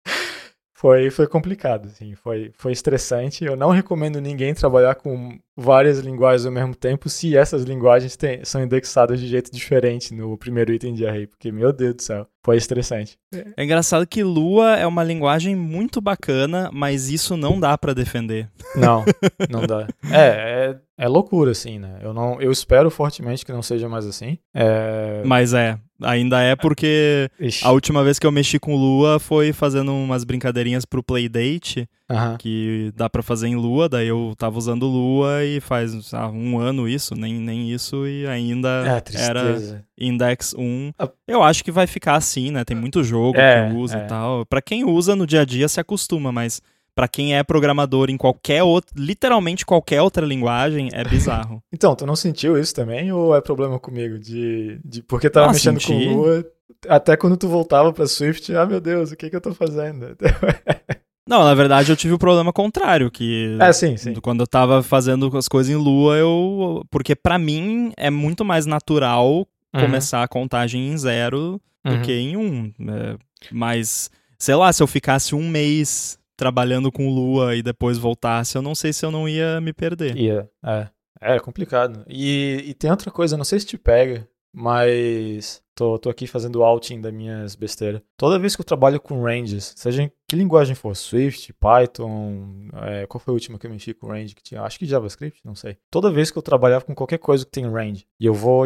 [0.82, 3.46] foi, foi complicado, assim, foi, foi estressante.
[3.46, 8.44] Eu não recomendo ninguém trabalhar com várias linguagens ao mesmo tempo se essas linguagens tem,
[8.44, 12.28] são indexadas de jeito diferente no primeiro item de array, porque, meu Deus do céu,
[12.44, 13.16] foi estressante.
[13.56, 18.50] É engraçado que Lua é uma linguagem muito bacana, mas isso não dá para defender.
[18.76, 19.06] Não,
[19.52, 19.88] não dá.
[20.12, 21.98] É, é, é, loucura, assim, né?
[22.00, 24.38] Eu, não, eu espero fortemente que não seja mais assim.
[24.54, 25.24] É...
[25.26, 27.66] Mas é, ainda é porque Ixi.
[27.66, 31.90] a última vez que eu mexi com Lua foi fazendo umas brincadeirinhas pro Playdate,
[32.38, 36.60] que dá para fazer em Lua, daí eu tava usando Lua e faz ah, um
[36.60, 40.92] ano isso, nem, nem isso, e ainda é, era Index 1.
[41.28, 42.64] Eu acho que vai ficar assim, né?
[42.64, 44.04] Tem muito jogo é, que usa é.
[44.04, 44.46] e tal.
[44.46, 46.62] Pra quem usa no dia a dia se acostuma, mas
[46.96, 51.64] para quem é programador em qualquer outra, literalmente qualquer outra linguagem, é bizarro.
[51.72, 55.54] então, tu não sentiu isso também ou é problema comigo de, de porque tava ah,
[55.54, 56.06] mexendo senti.
[56.06, 56.46] com Lua,
[56.88, 60.16] até quando tu voltava para Swift, ah meu Deus, o que que eu tô fazendo?
[61.28, 64.14] Não, na verdade eu tive o problema contrário, que é, sim, sim.
[64.16, 68.66] quando eu tava fazendo as coisas em Lua, eu porque para mim é muito mais
[68.66, 69.82] natural uhum.
[69.82, 72.02] começar a contagem em zero do uhum.
[72.02, 72.74] que em um.
[72.90, 73.18] É,
[73.52, 78.64] mas sei lá, se eu ficasse um mês trabalhando com Lua e depois voltasse, eu
[78.64, 80.18] não sei se eu não ia me perder.
[80.18, 80.88] Ia, é.
[81.22, 82.04] É complicado.
[82.10, 86.64] E, e tem outra coisa, não sei se te pega, mas tô, tô aqui fazendo
[86.64, 88.02] outing das minhas besteiras.
[88.18, 93.06] Toda vez que eu trabalho com ranges, seja em que linguagem for, Swift, Python, é,
[93.06, 94.62] qual foi a última que eu mexi com range que tinha?
[94.62, 95.78] Acho que JavaScript, não sei.
[95.90, 98.66] Toda vez que eu trabalhava com qualquer coisa que tem range e eu vou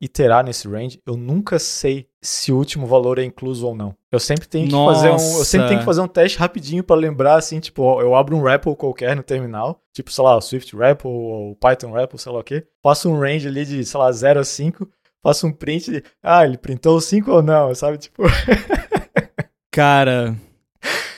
[0.00, 3.94] iterar nesse range, eu nunca sei se o último valor é incluso ou não.
[4.10, 4.94] Eu sempre tenho que Nossa.
[4.94, 8.14] fazer um, eu sempre tenho que fazer um teste rapidinho para lembrar assim, tipo, eu
[8.14, 12.32] abro um REPL qualquer no terminal, tipo, sei lá, Swift REPL ou Python REPL, sei
[12.32, 12.66] lá o quê.
[12.82, 14.88] Faço um range ali de, sei lá, 0 a 5
[15.26, 17.98] faço um print de, ah, ele printou 5 ou não, sabe?
[17.98, 18.22] Tipo.
[19.72, 20.36] Cara,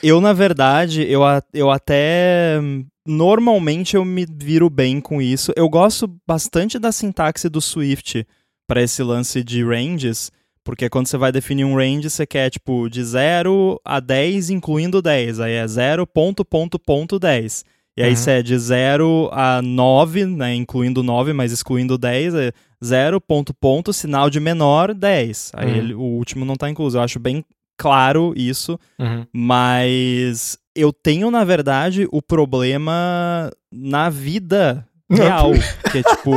[0.02, 1.20] eu na verdade, eu,
[1.52, 2.58] eu até.
[3.06, 5.52] Normalmente eu me viro bem com isso.
[5.56, 8.26] Eu gosto bastante da sintaxe do Swift
[8.66, 10.30] para esse lance de ranges,
[10.62, 15.00] porque quando você vai definir um range, você quer tipo de 0 a 10, incluindo
[15.00, 15.40] 10.
[15.40, 17.64] Aí é 0, ponto, ponto, ponto, 10.
[17.96, 18.16] E aí, uhum.
[18.16, 22.52] se é de 0 a 9, né, incluindo 9, mas excluindo 10, é
[22.84, 25.52] 0, ponto, ponto, sinal de menor, 10.
[25.54, 25.76] Aí uhum.
[25.76, 26.98] ele, o último não está incluso.
[26.98, 27.44] Eu acho bem
[27.76, 29.26] claro isso, uhum.
[29.32, 35.52] mas eu tenho, na verdade, o problema na vida real,
[35.90, 36.32] que é tipo...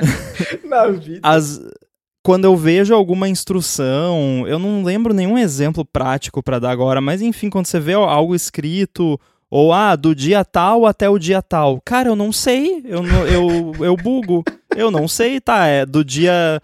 [0.68, 1.20] na vida.
[1.22, 1.60] As,
[2.22, 7.20] quando eu vejo alguma instrução, eu não lembro nenhum exemplo prático para dar agora, mas
[7.20, 11.80] enfim, quando você vê algo escrito ou, ah, do dia tal até o dia tal.
[11.84, 12.82] Cara, eu não sei.
[12.84, 14.42] Eu, eu, eu bugo.
[14.76, 15.66] Eu não sei, tá?
[15.66, 16.60] É do dia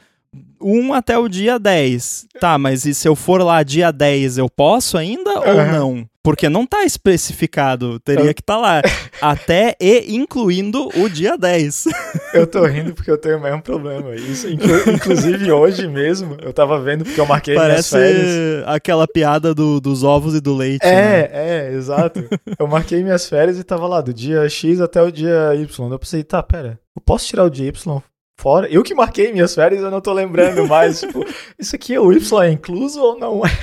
[0.61, 2.27] 1 até o dia 10.
[2.41, 5.73] Tá, mas e se eu for lá dia 10, eu posso ainda ou Aham.
[5.73, 6.07] não?
[6.23, 8.83] Porque não tá especificado, teria que estar lá.
[9.23, 11.85] até e incluindo o dia 10.
[12.35, 14.15] Eu tô rindo porque eu tenho o mesmo problema.
[14.15, 18.65] Isso, inclu- inclusive hoje mesmo, eu tava vendo porque eu marquei Parece minhas férias.
[18.69, 20.85] aquela piada do- dos ovos e do leite.
[20.87, 20.93] né?
[21.23, 22.23] É, é, exato.
[22.57, 25.91] Eu marquei minhas férias e tava lá, do dia X até o dia Y.
[25.93, 28.03] Eu pensei, tá, pera, eu posso tirar o dia Y
[28.41, 28.67] fora?
[28.69, 31.01] Eu que marquei minhas férias, eu não tô lembrando mais.
[31.01, 31.25] tipo,
[31.59, 33.51] isso aqui, o Y é incluso ou não é?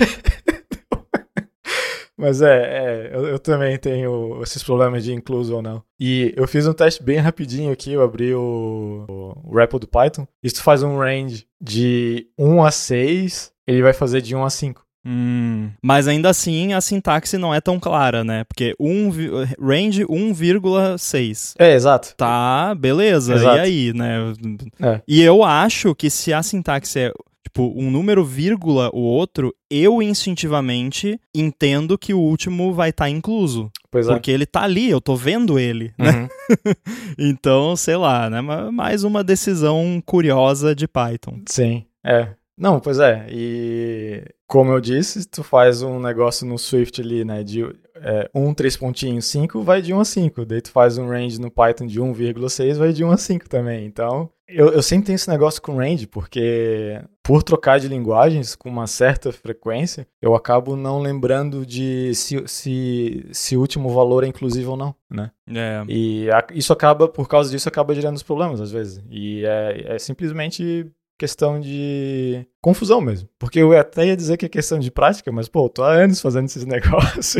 [2.19, 5.83] Mas é, é eu, eu também tenho esses problemas de incluso ou não.
[5.99, 9.05] E eu fiz um teste bem rapidinho aqui, eu abri o,
[9.43, 10.27] o, REPL do Python.
[10.41, 14.86] Isso faz um range de 1 a 6, ele vai fazer de 1 a 5.
[15.09, 18.43] Hum, mas ainda assim a sintaxe não é tão clara, né?
[18.43, 19.09] Porque um,
[19.57, 21.53] range 1,6.
[21.57, 22.13] É, exato.
[22.17, 23.35] Tá, beleza.
[23.35, 23.57] Exato.
[23.57, 24.33] E aí, né?
[24.81, 25.01] É.
[25.07, 27.11] E eu acho que se a sintaxe é
[27.43, 33.71] tipo um número vírgula o outro, eu instintivamente entendo que o último vai estar incluso,
[33.89, 34.11] Pois é.
[34.11, 36.11] porque ele tá ali, eu tô vendo ele, né?
[36.11, 36.27] Uhum.
[37.17, 38.41] Então, sei lá, né?
[38.41, 41.39] Ma- Mais uma decisão curiosa de Python.
[41.47, 42.29] Sim, é.
[42.57, 43.27] Não, pois é.
[43.29, 47.43] E como eu disse, tu faz um negócio no Swift ali, né?
[47.43, 47.63] De
[47.95, 50.45] é, 1, 3 pontinhos, 5, vai de 1 a 5.
[50.45, 53.85] Daí tu faz um range no Python de 1,6, vai de 1 a 5 também.
[53.85, 58.69] Então, eu, eu sempre tenho esse negócio com range, porque por trocar de linguagens com
[58.69, 64.27] uma certa frequência, eu acabo não lembrando de se, se, se o último valor é
[64.27, 65.29] inclusivo ou não, né?
[65.53, 65.83] É.
[65.89, 69.03] E a- isso acaba, por causa disso, acaba gerando os problemas às vezes.
[69.11, 73.27] E é, é simplesmente questão de confusão mesmo.
[73.39, 75.91] Porque eu até ia dizer que é questão de prática, mas, pô, eu tô há
[75.91, 77.35] anos fazendo esses negócios.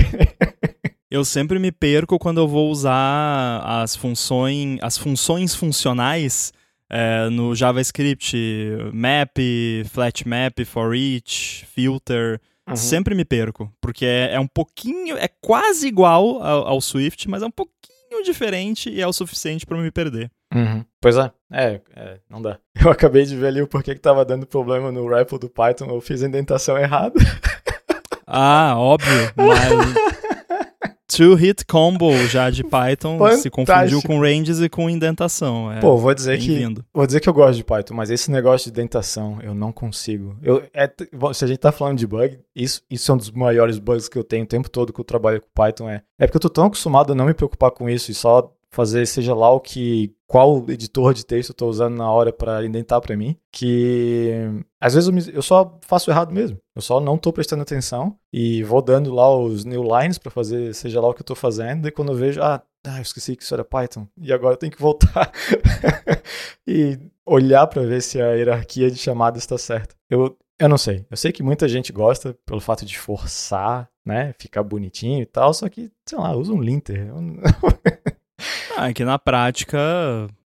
[1.09, 6.51] Eu sempre me perco quando eu vou usar as funções, as funções funcionais
[6.89, 8.35] é, no JavaScript,
[8.93, 9.37] map,
[9.89, 12.41] flat map, for each, filter.
[12.67, 12.75] Uhum.
[12.75, 17.41] Sempre me perco, porque é, é um pouquinho, é quase igual ao, ao Swift, mas
[17.41, 20.29] é um pouquinho diferente e é o suficiente para me perder.
[20.53, 20.83] Uhum.
[21.01, 21.31] Pois é.
[21.51, 22.59] é, é, não dá.
[22.79, 25.85] Eu acabei de ver ali o porquê que tava dando problema no REPL do Python,
[25.85, 27.15] eu fiz a indentação errada.
[28.29, 29.57] Ah, óbvio, mas
[31.07, 34.07] two-hit combo já de Python se confundiu Fantástico.
[34.07, 35.71] com ranges e com indentação.
[35.71, 36.65] É, Pô, vou dizer que.
[36.93, 40.35] Vou dizer que eu gosto de Python, mas esse negócio de dentação eu não consigo.
[40.43, 40.91] Eu, é,
[41.33, 44.17] se a gente tá falando de bug, isso, isso é um dos maiores bugs que
[44.17, 45.89] eu tenho o tempo todo que eu trabalho com Python.
[45.89, 48.53] É, é porque eu tô tão acostumado a não me preocupar com isso e só
[48.77, 50.13] fazer seja lá o que.
[50.27, 54.31] qual editor de texto eu tô usando na hora pra indentar pra mim, que
[54.79, 56.57] às vezes eu, me- eu só faço errado mesmo.
[56.75, 60.73] Eu só não tô prestando atenção e vou dando lá os new lines pra fazer
[60.75, 63.35] seja lá o que eu tô fazendo, e quando eu vejo, ah, ah, eu esqueci
[63.35, 64.07] que isso era Python.
[64.21, 65.31] E agora eu tenho que voltar
[66.67, 69.95] e olhar pra ver se a hierarquia de chamadas está certa.
[70.09, 71.05] Eu, eu não sei.
[71.09, 74.33] Eu sei que muita gente gosta pelo fato de forçar, né?
[74.39, 77.09] Ficar bonitinho e tal, só que, sei lá, usa um linter.
[78.77, 79.79] Ah, é que na prática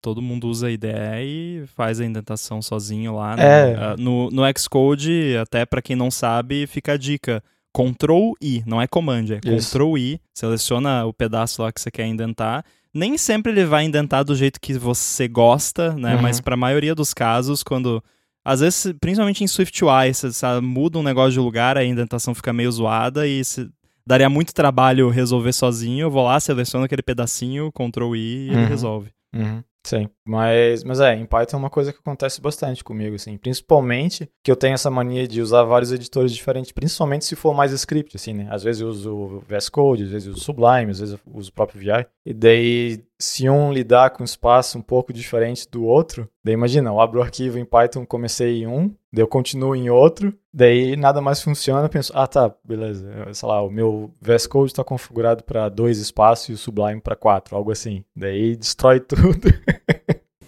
[0.02, 0.88] todo mundo usa a IDE
[1.24, 3.36] e faz a indentação sozinho lá.
[3.36, 3.72] Né?
[3.72, 3.76] É.
[3.76, 7.44] Ah, No, no Xcode, até pra quem não sabe, fica a dica.
[7.74, 9.70] Ctrl I, não é command, é Isso.
[9.72, 12.64] Ctrl I, seleciona o pedaço lá que você quer indentar.
[12.94, 16.16] Nem sempre ele vai indentar do jeito que você gosta, né?
[16.16, 16.22] Uhum.
[16.22, 18.04] Mas pra maioria dos casos, quando.
[18.44, 22.52] Às vezes, principalmente em SwiftUI, você, você muda um negócio de lugar, a indentação fica
[22.52, 23.70] meio zoada e se-
[24.10, 26.06] daria muito trabalho resolver sozinho.
[26.06, 28.66] Eu vou lá, seleciono aquele pedacinho, Ctrl I e ele Uhum.
[28.68, 29.12] resolve.
[29.36, 30.10] Uhum, sim.
[30.26, 33.38] Mas, mas é, em Python é uma coisa que acontece bastante comigo, assim.
[33.38, 37.72] Principalmente que eu tenho essa mania de usar vários editores diferentes, principalmente se for mais
[37.72, 38.48] script, assim, né?
[38.50, 41.20] Às vezes eu uso o VS Code, às vezes eu uso Sublime, às vezes eu
[41.34, 42.06] uso o próprio VI.
[42.26, 47.02] E daí, se um lidar com espaço um pouco diferente do outro, daí imagina, eu
[47.02, 51.20] abro o arquivo em Python, comecei em um, daí eu continuo em outro, daí nada
[51.20, 55.44] mais funciona, eu penso, ah tá, beleza, sei lá, o meu VS Code está configurado
[55.44, 58.06] para dois espaços e o Sublime para quatro, algo assim.
[58.16, 59.50] Daí destrói tudo.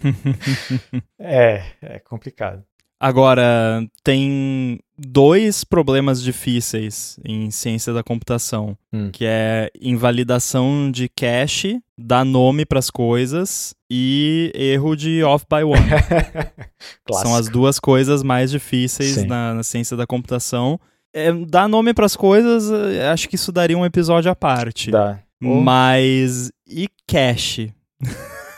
[1.18, 2.64] é, é complicado.
[3.04, 9.10] Agora, tem dois problemas difíceis em ciência da computação, Hum.
[9.12, 15.64] que é invalidação de cache, dar nome para as coisas e erro de off by
[15.64, 15.82] one.
[17.22, 20.78] São as duas coisas mais difíceis na, na ciência da computação.
[21.12, 24.92] É, dar nome para as coisas, eh, acho que isso daria um episódio à parte.
[24.92, 25.18] Dá.
[25.40, 27.74] Mas e cache?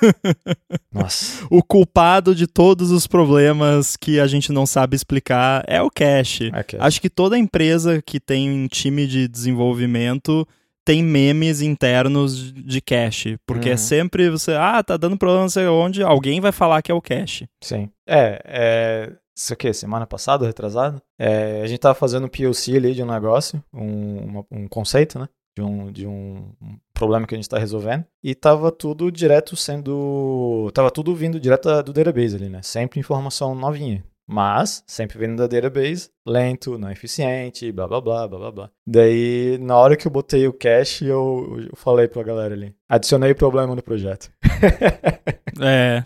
[0.93, 1.47] Nossa.
[1.51, 6.51] O culpado de todos os problemas que a gente não sabe explicar é o cache.
[6.55, 10.47] É Acho que toda empresa que tem um time de desenvolvimento
[10.85, 13.39] tem memes internos de cache.
[13.47, 13.79] Porque é Uhum.
[13.79, 17.01] sempre você, ah, tá dando problema não sei onde, alguém vai falar que é o
[17.01, 17.49] cache.
[17.63, 17.89] Sim.
[18.07, 22.95] É, é, isso aqui, semana passada, retrasado, é, a gente tava fazendo um POC ali
[22.95, 25.27] de um negócio, um, uma, um conceito, né?
[25.57, 26.53] De um, de um
[26.93, 28.05] problema que a gente está resolvendo.
[28.23, 30.71] E tava tudo direto sendo.
[30.75, 32.61] Tava tudo vindo direto do database ali, né?
[32.63, 34.05] Sempre informação novinha.
[34.27, 38.71] Mas, sempre vindo da database, lento, não eficiente, blá blá blá blá blá blá.
[38.87, 43.35] Daí, na hora que eu botei o cache, eu, eu falei pra galera ali: adicionei
[43.35, 44.31] problema no projeto.
[45.61, 46.05] É.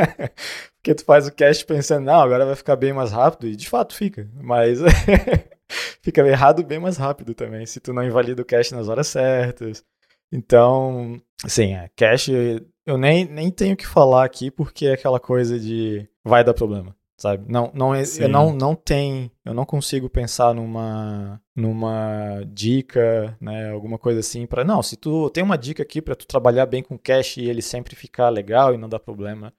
[0.80, 3.68] Porque tu faz o cache pensando, não, agora vai ficar bem mais rápido, e de
[3.68, 4.26] fato fica.
[4.40, 4.78] Mas
[6.02, 9.84] fica errado bem mais rápido também, se tu não invalida o cache nas horas certas.
[10.32, 16.08] Então, assim, cache eu nem, nem tenho que falar aqui porque é aquela coisa de
[16.24, 17.50] vai dar problema sabe?
[17.50, 23.70] Não, não, é, eu não, não tem, eu não consigo pensar numa, numa dica, né,
[23.70, 24.82] alguma coisa assim para não.
[24.82, 27.96] Se tu tem uma dica aqui para tu trabalhar bem com cache e ele sempre
[27.96, 29.52] ficar legal e não dar problema,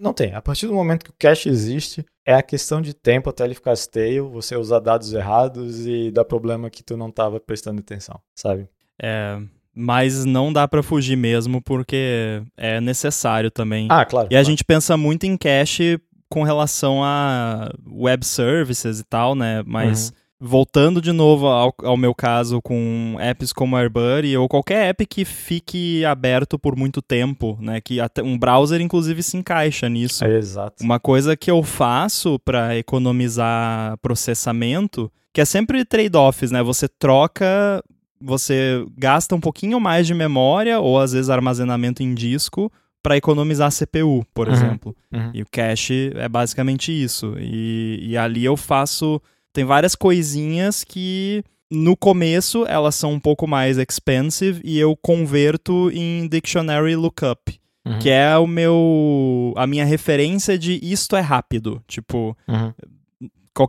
[0.00, 0.34] não tem.
[0.34, 3.54] A partir do momento que o cache existe, é a questão de tempo até ele
[3.54, 8.20] ficar stale, você usar dados errados e dar problema que tu não estava prestando atenção,
[8.34, 8.68] sabe?
[9.00, 9.38] É,
[9.74, 13.88] mas não dá para fugir mesmo porque é necessário também.
[13.90, 14.26] Ah, claro.
[14.26, 14.40] E claro.
[14.40, 19.62] a gente pensa muito em cache com relação a web services e tal, né?
[19.66, 20.14] Mas uhum.
[20.40, 25.24] Voltando de novo ao, ao, meu caso com apps como AirBuddy ou qualquer app que
[25.24, 27.80] fique aberto por muito tempo, né?
[27.80, 30.24] Que até um browser inclusive se encaixa nisso.
[30.24, 30.82] É, exato.
[30.82, 36.62] Uma coisa que eu faço para economizar processamento, que é sempre trade-offs, né?
[36.62, 37.82] Você troca
[38.20, 42.72] você gasta um pouquinho mais de memória ou às vezes armazenamento em disco
[43.02, 44.96] para economizar CPU, por uhum, exemplo.
[45.12, 45.30] Uhum.
[45.34, 47.34] E o cache é basicamente isso.
[47.38, 49.20] E, e ali eu faço.
[49.54, 55.90] Tem várias coisinhas que no começo elas são um pouco mais expensive e eu converto
[55.92, 57.98] em dictionary lookup, uhum.
[58.00, 62.72] que é o meu a minha referência de isto é rápido, tipo, uhum.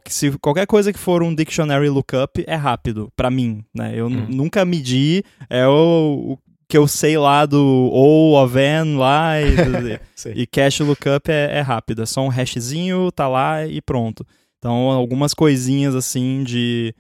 [0.08, 3.94] se qualquer coisa que for um dictionary lookup é rápido para mim, né?
[3.96, 4.26] Eu uhum.
[4.28, 9.54] nunca medi, é o, o que eu sei lá do ou Oven lá e,
[10.34, 14.26] e cache lookup é, é rápido, é só um hashzinho, tá lá e pronto.
[14.66, 16.92] Então, algumas coisinhas assim de.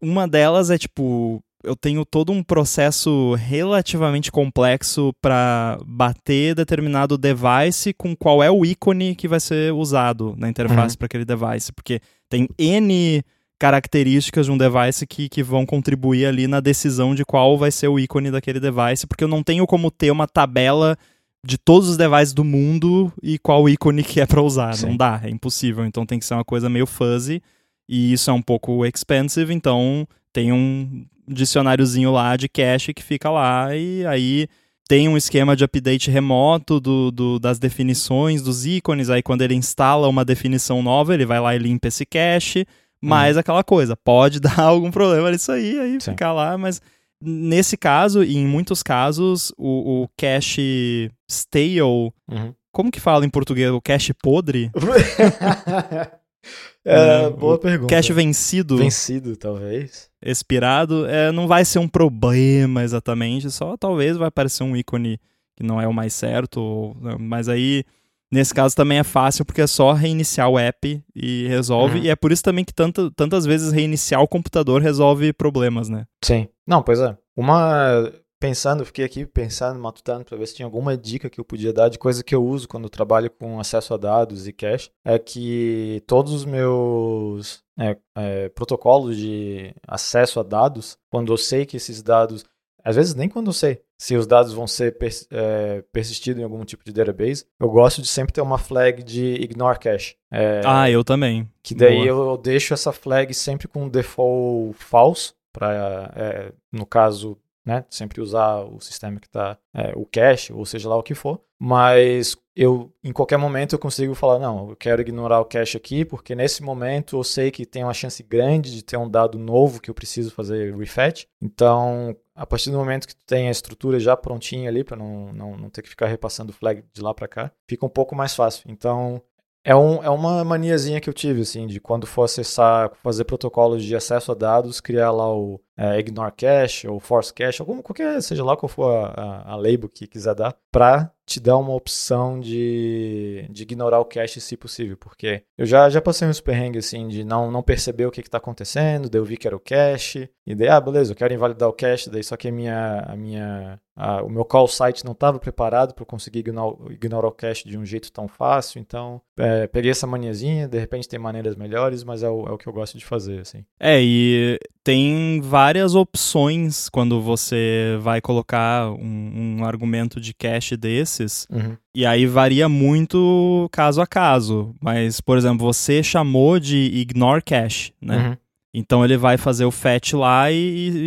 [0.00, 1.42] Uma delas é tipo.
[1.62, 8.64] Eu tenho todo um processo relativamente complexo para bater determinado device com qual é o
[8.64, 10.98] ícone que vai ser usado na interface uhum.
[10.98, 11.72] para aquele device.
[11.72, 12.00] Porque
[12.30, 13.22] tem N
[13.58, 17.88] características de um device que, que vão contribuir ali na decisão de qual vai ser
[17.88, 20.96] o ícone daquele device, porque eu não tenho como ter uma tabela
[21.44, 24.74] de todos os devices do mundo e qual ícone que é para usar.
[24.74, 24.86] Sim.
[24.86, 25.84] Não dá, é impossível.
[25.84, 27.42] Então tem que ser uma coisa meio fuzzy
[27.88, 33.30] e isso é um pouco expensive, então tem um dicionáriozinho lá de cache que fica
[33.30, 34.48] lá e aí
[34.90, 39.08] tem um esquema de update remoto do, do, das definições dos ícones.
[39.08, 42.66] Aí, quando ele instala uma definição nova, ele vai lá e limpa esse cache.
[43.00, 43.40] Mas uhum.
[43.40, 46.10] aquela coisa, pode dar algum problema nisso aí, aí Sim.
[46.10, 46.82] ficar lá, mas
[47.20, 52.54] nesse caso, e em muitos casos, o, o cache stale, uhum.
[52.72, 53.70] como que fala em português?
[53.70, 54.70] O cache podre?
[56.84, 57.94] é, hum, boa pergunta.
[57.94, 58.78] Cache vencido.
[58.78, 60.10] Vencido, talvez.
[60.22, 65.20] Expirado, é, não vai ser um problema exatamente, só talvez vai aparecer um ícone
[65.56, 67.84] que não é o mais certo, né, mas aí
[68.32, 71.98] Nesse caso também é fácil porque é só reiniciar o app e resolve.
[71.98, 72.04] Uhum.
[72.04, 76.06] E é por isso também que tanto, tantas vezes reiniciar o computador resolve problemas, né?
[76.24, 76.48] Sim.
[76.66, 77.16] Não, pois é.
[77.36, 78.12] Uma.
[78.38, 81.90] Pensando, fiquei aqui pensando, matutando para ver se tinha alguma dica que eu podia dar
[81.90, 84.90] de coisa que eu uso quando eu trabalho com acesso a dados e cache.
[85.04, 91.66] É que todos os meus é, é, protocolos de acesso a dados, quando eu sei
[91.66, 92.46] que esses dados
[92.84, 96.44] às vezes nem quando eu sei se os dados vão ser pers é, persistidos em
[96.44, 100.16] algum tipo de database, eu gosto de sempre ter uma flag de ignore cache.
[100.32, 101.46] É, ah, eu também.
[101.62, 107.36] Que daí eu, eu, deixo essa flag sempre com default false, para, é, no caso,
[107.66, 111.14] né, sempre usar o sistema que está, é, o cache, ou seja lá o que
[111.14, 115.76] for, mas eu, em qualquer momento, eu consigo falar, não, eu quero ignorar o cache
[115.76, 119.38] aqui, porque nesse momento eu sei que tem uma chance grande de ter um dado
[119.38, 123.50] novo que eu preciso fazer refetch, então a partir do momento que tu tem a
[123.50, 127.12] estrutura já prontinha ali, para não, não, não ter que ficar repassando flag de lá
[127.12, 128.64] para cá, fica um pouco mais fácil.
[128.70, 129.20] Então,
[129.62, 133.84] é, um, é uma maniazinha que eu tive, assim, de quando for acessar, fazer protocolos
[133.84, 138.20] de acesso a dados, criar lá o é, ignore cache ou force cache, algum, qualquer,
[138.20, 141.72] seja lá qual for a, a, a label que quiser dar, para te dá uma
[141.72, 146.86] opção de, de ignorar o cache se possível, porque eu já, já passei uns perrengues
[146.86, 149.60] assim de não, não perceber o que está acontecendo, daí eu vi que era o
[149.60, 153.00] cache, e daí, ah, beleza, eu quero invalidar o cache, daí só que a minha,
[153.06, 157.32] a minha ah, o meu call site não estava preparado para conseguir ignorar, ignorar, o
[157.32, 161.54] cache de um jeito tão fácil, então é, peguei essa maniazinha, de repente tem maneiras
[161.54, 163.64] melhores, mas é o, é o que eu gosto de fazer, assim.
[163.78, 171.46] É, e tem várias opções quando você vai colocar um, um argumento de cache desses,
[171.50, 171.76] uhum.
[171.94, 177.92] e aí varia muito caso a caso, mas, por exemplo, você chamou de ignore cache,
[178.02, 178.28] né?
[178.28, 178.36] Uhum.
[178.74, 180.56] Então ele vai fazer o fetch lá e,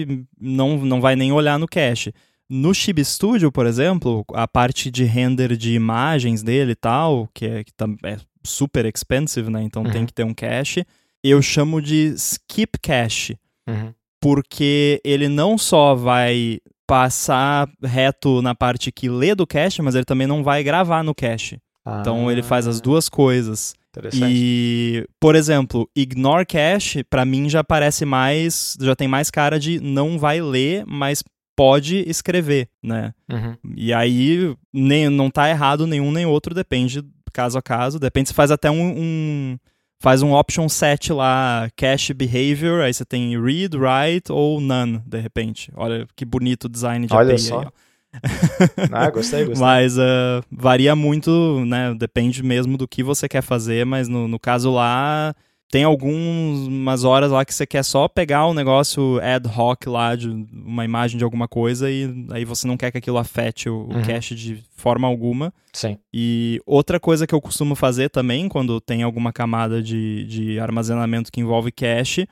[0.07, 2.13] e não, não vai nem olhar no cache.
[2.49, 7.45] No Chib Studio, por exemplo, a parte de render de imagens dele e tal, que
[7.45, 9.63] é, que tá, é super expensive, né?
[9.63, 9.91] Então Uhum.
[9.91, 10.85] tem que ter um cache.
[11.23, 13.93] Eu chamo de skip cache, Uhum.
[14.23, 20.05] Porque ele não só vai passar reto na parte que lê do cache, mas ele
[20.05, 21.59] também não vai gravar no cache.
[21.99, 23.75] Então ele faz as Ah, duas coisas.
[23.89, 24.31] Interessante.
[24.33, 29.81] E, por exemplo, ignore cache, pra mim já parece mais, já tem mais cara de
[29.81, 31.21] não vai ler, mas
[31.55, 33.13] pode escrever, né?
[33.29, 33.55] Uhum.
[33.75, 37.03] E aí nem, não tá errado nenhum nem outro, depende
[37.33, 37.99] caso a caso.
[37.99, 39.57] Depende se faz até um, um-
[40.03, 45.17] faz um option set lá, cache behavior, aí você tem read, write ou none, de
[45.17, 45.71] repente.
[45.77, 47.59] Olha que bonito o design de Olha API só.
[47.61, 47.71] aí, ó.
[48.91, 49.65] Ah, gostei, gostei.
[49.65, 51.95] Mas ah, varia muito, né?
[51.97, 55.33] Depende mesmo do que você quer fazer, mas no, no caso lá,
[55.73, 60.29] tem algumas horas lá que você quer só pegar um negócio ad hoc lá, de
[60.29, 64.03] uma imagem de alguma coisa, e aí você não quer que aquilo afete o, Uhum.
[64.03, 65.51] cache de forma alguma.
[65.73, 65.97] Sim.
[66.13, 71.31] E outra coisa que eu costumo fazer também, quando tem alguma camada de, de armazenamento
[71.31, 72.27] que envolve cache,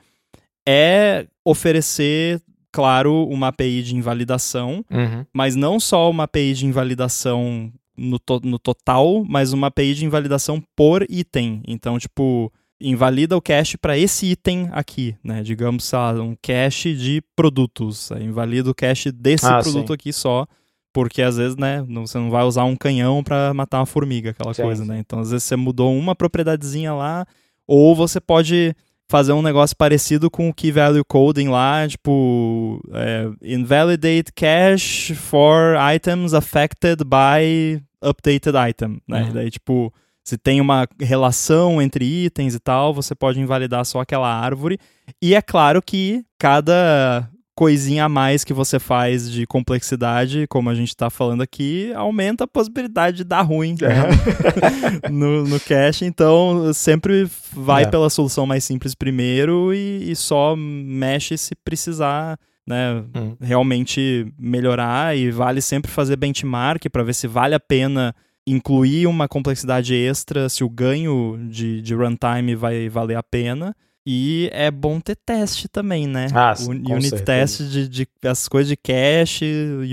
[0.64, 2.40] é oferecer,
[2.70, 5.26] claro, uma API de invalidação Uhum.
[5.32, 10.04] mas não só uma API de invalidação no, to- no total, mas uma API de
[10.04, 11.60] invalidação por item.
[11.66, 12.52] Então, tipo,
[12.82, 15.42] invalida o cache para esse item aqui, né?
[15.42, 18.10] Digamos, lá, um cache de produtos.
[18.12, 19.94] Invalida o cache desse Ah, produto sim.
[19.94, 20.46] aqui só.
[20.92, 24.52] Porque às vezes, né, você não vai usar um canhão para matar uma formiga, aquela
[24.52, 24.98] Sim, coisa, né?
[24.98, 27.24] Então, às vezes você mudou uma propriedadezinha lá,
[27.66, 28.74] ou você pode
[29.10, 35.76] fazer um negócio parecido com o key value coding lá, tipo, é, invalidate cache for
[35.94, 39.22] items affected by updated item, né?
[39.24, 39.32] Uhum.
[39.32, 39.92] Daí, tipo,
[40.24, 44.78] se tem uma relação entre itens e tal, você pode invalidar só aquela árvore.
[45.20, 50.74] E é claro que cada coisinha a mais que você faz de complexidade, como a
[50.74, 53.88] gente tá falando aqui, aumenta a possibilidade de dar ruim É.
[53.88, 55.10] né?
[55.10, 56.04] no, no cache.
[56.04, 57.86] Então, sempre vai É.
[57.86, 63.04] pela solução mais simples primeiro e, e só mexe se precisar, né?
[63.14, 63.36] Uhum.
[63.40, 68.14] Realmente melhorar e vale sempre fazer benchmark para ver se vale a pena
[68.46, 73.74] incluir uma complexidade extra, se o ganho de, de runtime vai valer a pena.
[74.04, 76.26] E é bom ter teste também, né?
[76.34, 77.24] Ah, com unit certeza.
[77.24, 79.44] test de, de as coisas de cache,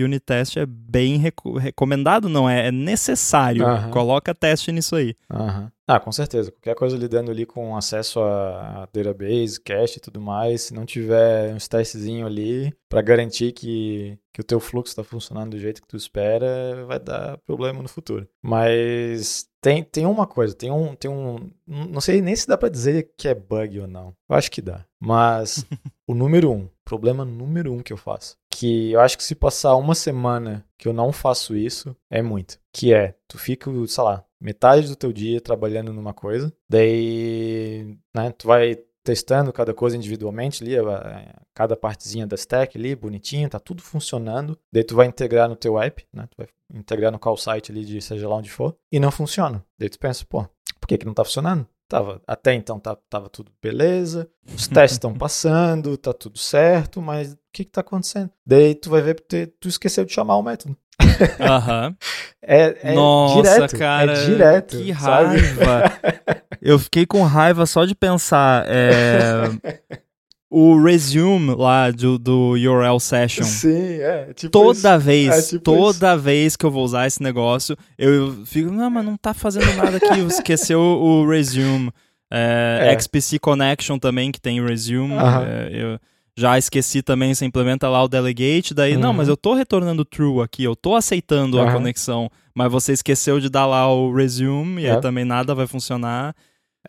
[0.03, 2.69] unit test é bem reco- recomendado, não é?
[2.69, 3.63] É necessário.
[3.67, 3.91] Aham.
[3.91, 5.13] Coloca teste nisso aí.
[5.31, 5.71] Aham.
[5.91, 6.51] Ah, com certeza.
[6.51, 11.51] Qualquer coisa lidando ali com acesso a, database, cache e tudo mais, se não tiver
[11.51, 15.87] uns testezinho ali para garantir que, que o teu fluxo está funcionando do jeito que
[15.87, 18.27] tu espera, vai dar problema no futuro.
[18.39, 22.69] Mas tem, tem uma coisa, tem um, tem um, não sei nem se dá para
[22.69, 24.15] dizer que é bug ou não.
[24.29, 24.85] Eu acho que dá.
[24.99, 25.65] Mas
[26.07, 29.75] o número um, problema número um que eu faço, que eu acho que se passar
[29.75, 32.59] uma semana que eu não faço isso, é muito.
[32.71, 38.31] Que é, tu fica, sei lá, metade do teu dia trabalhando numa coisa, daí, né,
[38.31, 40.73] tu vai testando cada coisa individualmente ali,
[41.53, 44.57] cada partezinha da stack ali, bonitinho, tá tudo funcionando.
[44.71, 47.83] Daí tu vai integrar no teu app, né, tu vai integrar no call site ali
[47.83, 49.63] de seja lá onde for, e não funciona.
[49.77, 50.45] Daí tu pensa, pô,
[50.79, 51.67] por que que não tá funcionando?
[51.87, 57.33] Tava, até então tá, tava tudo beleza, os testes estão passando, tá tudo certo, mas
[57.33, 58.29] o que que tá acontecendo?
[58.45, 59.15] Daí tu vai ver
[59.59, 60.77] tu esqueceu de chamar o método.
[61.39, 61.95] Aham.
[62.41, 64.11] É, é Nossa, direto, cara.
[64.13, 65.91] é direto, Que raiva.
[66.61, 68.65] Eu fiquei com raiva só de pensar.
[68.67, 69.43] é,
[70.51, 73.43] o resume lá do, do URL session.
[73.43, 74.33] Sim, é.
[74.33, 74.99] Tipo Toda isso.
[75.05, 79.05] vez, É tipo toda vez que eu vou usar esse negócio, eu fico, não, mas
[79.05, 81.91] não tá fazendo nada aqui, esqueceu o resume.
[82.31, 82.99] É, É.
[82.99, 85.13] XPC Connection também, que tem resume.
[85.15, 85.99] É, eu
[86.37, 89.15] já esqueci também, você implementa lá o delegate, daí, não, Uhum.
[89.17, 91.73] mas eu tô retornando true aqui, eu tô aceitando a Aham.
[91.73, 94.95] conexão, mas você esqueceu de dar lá o resume, e É.
[94.95, 96.35] aí também nada vai funcionar.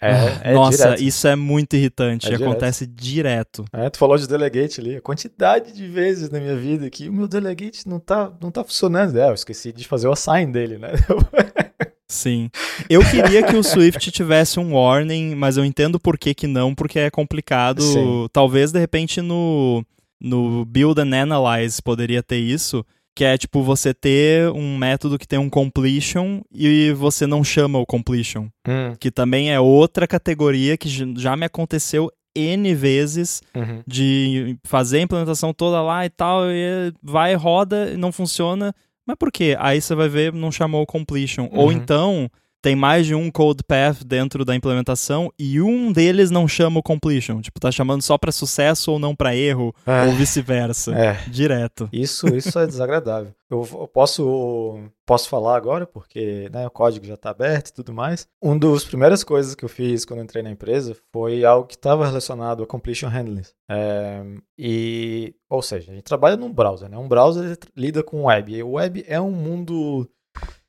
[0.00, 1.02] É, ah, é Nossa, direto.
[1.02, 2.32] isso é muito irritante.
[2.32, 3.64] É Acontece direto.
[3.72, 4.96] É, tu falou de delegate ali.
[4.96, 8.62] A quantidade de vezes na minha vida que o meu delegate não tá, não tá
[8.62, 9.18] funcionando.
[9.18, 10.90] É, eu esqueci de fazer o assign dele, né?
[12.10, 12.50] Sim.
[12.88, 16.74] Eu queria que o Swift tivesse um warning, mas eu entendo por que, que não,
[16.74, 17.82] porque é complicado.
[17.82, 18.26] Sim.
[18.32, 19.84] Talvez, de repente, no,
[20.20, 22.84] no Build and Analyze poderia ter isso,
[23.14, 27.78] que é tipo você ter um método que tem um completion e você não chama
[27.78, 28.48] o completion.
[28.66, 33.82] Hum, Que também é outra categoria que já me aconteceu N vezes uhum.
[33.86, 38.74] de fazer a implementação toda lá e tal, e vai, roda, e não funciona.
[39.06, 39.56] Mas por quê?
[39.58, 41.48] Aí você vai ver, não chamou o completion.
[41.52, 41.72] Ou Uhum.
[41.72, 42.30] então,
[42.62, 46.82] tem mais de um code path dentro da implementação e um deles não chama o
[46.82, 47.40] completion.
[47.40, 50.04] Tipo, tá chamando só pra sucesso ou não pra erro, É.
[50.06, 50.94] ou vice-versa.
[50.94, 51.12] É.
[51.28, 51.88] Direto.
[51.92, 53.32] Isso, isso é desagradável.
[53.50, 57.92] Eu, eu posso, posso falar agora, porque né, o código já está aberto e tudo
[57.92, 58.28] mais.
[58.40, 61.74] Uma das primeiras coisas que eu fiz quando eu entrei na empresa foi algo que
[61.74, 63.42] estava relacionado a completion handling.
[63.68, 64.22] É,
[64.56, 66.96] e, ou seja, a gente trabalha num browser, né?
[66.96, 68.54] Um browser lida com web.
[68.54, 70.08] E o web é um mundo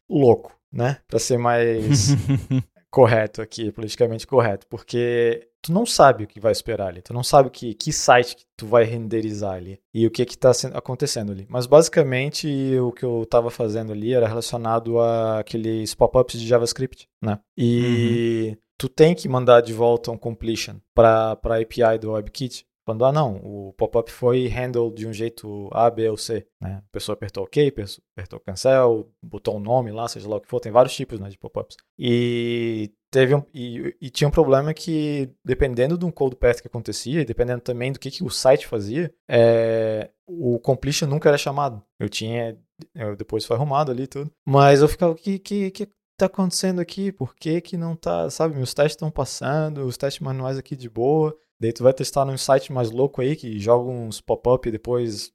[0.09, 0.97] louco, né?
[1.07, 2.09] Para ser mais
[2.91, 7.23] correto aqui, politicamente correto, porque tu não sabe o que vai esperar ali, tu não
[7.23, 11.31] sabe que, que site que tu vai renderizar ali e o que que tá acontecendo
[11.31, 11.45] ali.
[11.49, 12.47] Mas basicamente
[12.79, 17.39] o que eu estava fazendo ali era relacionado a aqueles pop-ups de JavaScript, né?
[17.57, 22.65] E tu tem que mandar de volta um completion para a API do WebKit.
[22.85, 26.47] Falando, ah, não, o pop-up foi handled de um jeito A, B ou C.
[26.59, 26.81] Né?
[26.85, 27.73] A pessoa apertou OK,
[28.15, 30.59] apertou cancel, botou um nome lá, seja lá o que for.
[30.59, 31.77] Tem vários tipos né, de pop-ups.
[31.97, 37.21] E teve um, e, e tinha um problema que, dependendo do code path que acontecia,
[37.21, 41.83] e dependendo também do que, que o site fazia, é, o completion nunca era chamado.
[41.99, 42.57] Eu tinha.
[42.95, 44.31] Eu, depois foi arrumado ali tudo.
[44.43, 47.11] Mas eu ficava, que, que, que tá acontecendo aqui?
[47.11, 48.29] Por que, que não tá.
[48.29, 51.37] Sabe, meus testes estão passando, os testes manuais aqui de boa.
[51.61, 55.31] Daí tu vai testar num site mais louco aí que joga uns pop-up e depois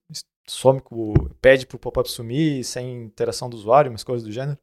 [0.48, 0.82] some,
[1.40, 4.58] pede pro pop-up sumir sem interação do usuário, umas coisas do gênero.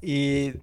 [0.00, 0.54] E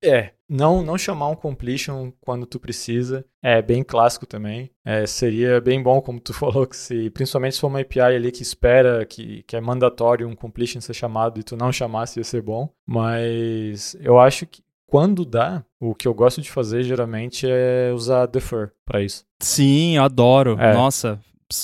[0.00, 4.70] é, não, não chamar um completion quando tu precisa é bem clássico também.
[4.84, 8.30] É, seria bem bom, como tu falou, que se, principalmente se for uma API ali
[8.30, 12.24] que espera, que, que é mandatório um completion ser chamado e tu não chamasse, ia
[12.24, 12.72] ser bom.
[12.86, 18.26] Mas eu acho que quando dá, o que eu gosto de fazer geralmente é usar
[18.26, 19.24] defer para isso.
[19.40, 20.56] Sim, eu adoro.
[20.58, 20.74] É.
[20.74, 21.18] Nossa,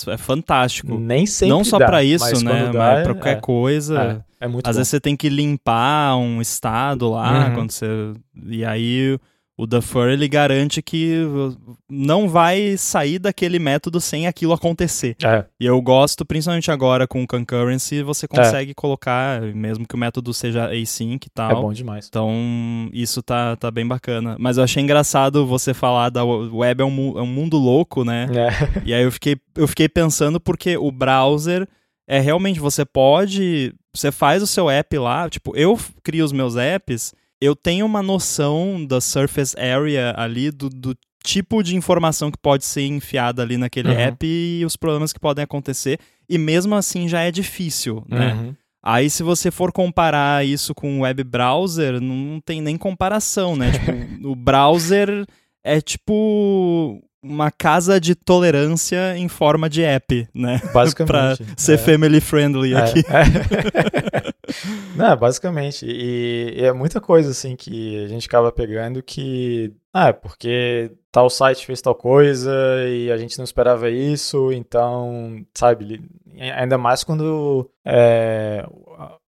[0.07, 0.97] é fantástico.
[0.97, 2.69] Nem sempre não só pra isso, mas né?
[2.71, 4.23] dá, Mas pra é- qualquer coisa.
[4.39, 4.79] É, é muito Às bom.
[4.79, 7.53] vezes você tem que limpar um estado lá, Uhum.
[7.55, 8.13] quando você.
[8.45, 9.19] E aí
[9.57, 11.15] o defer ele garante que
[11.89, 15.15] não vai sair daquele método sem aquilo acontecer.
[15.23, 19.97] É, E eu gosto, principalmente agora com o concurrency, você consegue colocar, mesmo que o
[19.97, 21.51] método seja async e tal.
[21.51, 22.05] é bom demais.
[22.07, 22.31] Então,
[22.93, 24.35] isso tá, tá bem bacana.
[24.39, 28.27] Mas eu achei engraçado você falar da web é um, é um mundo louco, né?
[28.31, 28.81] É.
[28.85, 31.67] E aí eu fiquei, eu fiquei pensando porque o browser
[32.07, 36.55] é realmente, você pode, você faz o seu app lá, tipo, eu crio os meus
[36.55, 42.37] apps, eu tenho uma noção da surface area ali, do, do tipo de informação que
[42.37, 43.99] pode ser enfiada ali naquele Uhum.
[43.99, 48.33] app e os problemas que podem acontecer, e mesmo assim já é difícil, né?
[48.33, 48.55] Uhum.
[48.83, 53.71] Aí, se você for comparar isso com o web browser, não tem nem comparação, né?
[53.73, 55.25] tipo, o browser
[55.63, 60.59] é tipo uma casa de tolerância em forma de app, né?
[60.71, 61.45] pra Basicamente.
[61.57, 61.77] ser é.
[61.77, 62.99] family friendly É, aqui.
[62.99, 64.27] é.
[64.95, 65.85] Não, basicamente.
[65.85, 69.73] E, e é muita coisa assim que a gente acaba pegando que.
[69.93, 72.51] Ah, é porque tal site fez tal coisa
[72.87, 75.99] e a gente não esperava isso, então, sabe,
[76.55, 78.63] ainda mais quando é,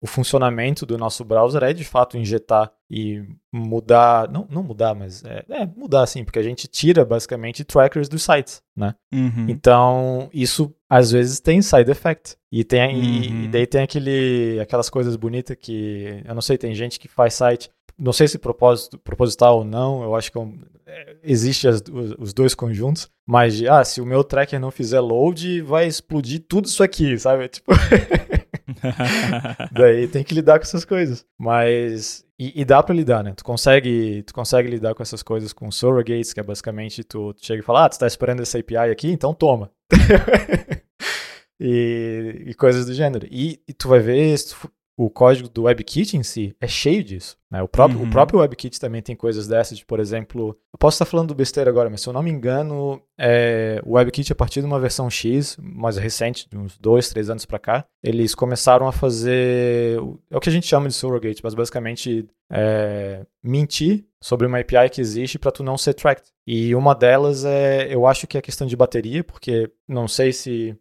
[0.04, 5.24] o funcionamento do nosso browser é de fato injetar e mudar, não, não mudar, mas
[5.24, 8.94] é, é mudar sim, porque a gente tira basicamente trackers dos sites, né?
[9.10, 9.46] Uhum.
[9.48, 12.36] Então, isso às vezes tem side effect.
[12.52, 13.44] E, tem, e- Uhum.
[13.44, 17.32] e daí tem aquele, aquelas coisas bonitas que, eu não sei, tem gente que faz
[17.32, 21.66] site, não sei se propósito, proposital ou não, eu acho que é um- é, existe
[21.66, 25.62] as- os, os dois conjuntos, mas de, ah, se o meu tracker não fizer load,
[25.62, 27.48] vai explodir tudo isso aqui, sabe?
[27.48, 27.72] Tipo,
[29.72, 31.24] daí tem que lidar com essas coisas.
[31.38, 33.32] Mas, e, e dá pra lidar, né?
[33.36, 37.44] Tu consegue, tu consegue lidar com essas coisas com surrogates, que é basicamente tu, tu
[37.44, 39.70] chega e fala, ah, tu tá esperando essa API aqui, então toma.
[41.60, 43.26] e, e coisas do gênero.
[43.30, 47.02] E, e tu vai ver se tu o código do WebKit em si é cheio
[47.02, 47.36] disso.
[47.50, 47.60] Né?
[47.62, 48.06] O, próprio, Uhum.
[48.06, 51.68] o próprio WebKit também tem coisas dessas, de, por exemplo, eu posso estar falando besteira
[51.70, 55.10] agora, mas se eu não me engano, é, o WebKit, a partir de uma versão
[55.10, 59.98] X, mais recente, de uns dois, três anos pra cá, eles começaram a fazer.
[60.30, 64.88] É o que a gente chama de surrogate, mas basicamente é, mentir sobre uma API
[64.90, 66.28] que existe para tu não ser tracked.
[66.46, 70.32] E uma delas é, eu acho que é a questão de bateria, porque não sei
[70.32, 70.76] se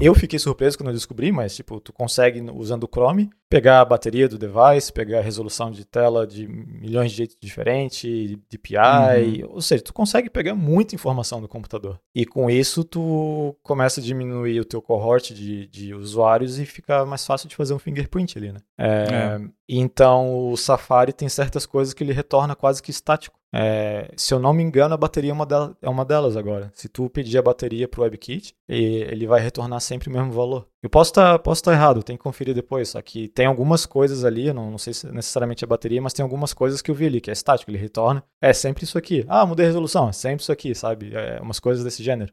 [0.00, 3.84] eu fiquei surpreso quando eu descobri, mas tipo, tu consegue usando o Chrome pegar a
[3.84, 9.50] bateria do device, pegar a resolução de tela de milhões de jeitos diferentes, DPI, uhum.
[9.54, 12.00] ou seja, tu consegue pegar muita informação do computador.
[12.14, 17.04] E com isso tu começa a diminuir o teu cohort de, de usuários e fica
[17.04, 18.60] mais fácil de fazer um fingerprint ali, né?
[18.76, 19.40] É, é.
[19.68, 23.38] Então o Safari tem certas coisas que ele retorna quase que estático.
[23.56, 26.72] É, se eu não me engano, a bateria é uma, delas, é uma delas agora.
[26.74, 30.66] Se tu pedir a bateria pro WebKit, ele vai retornar sempre o mesmo valor.
[30.82, 32.88] Eu posso estar tá, posso tá errado, tem que conferir depois.
[32.88, 36.24] Só que tem algumas coisas ali, não, não sei se necessariamente a bateria, mas tem
[36.24, 38.24] algumas coisas que eu vi ali, que é estático, ele retorna.
[38.42, 39.24] É sempre isso aqui.
[39.28, 41.14] Ah, mudei a resolução, é sempre isso aqui, sabe?
[41.14, 42.32] É umas coisas desse gênero.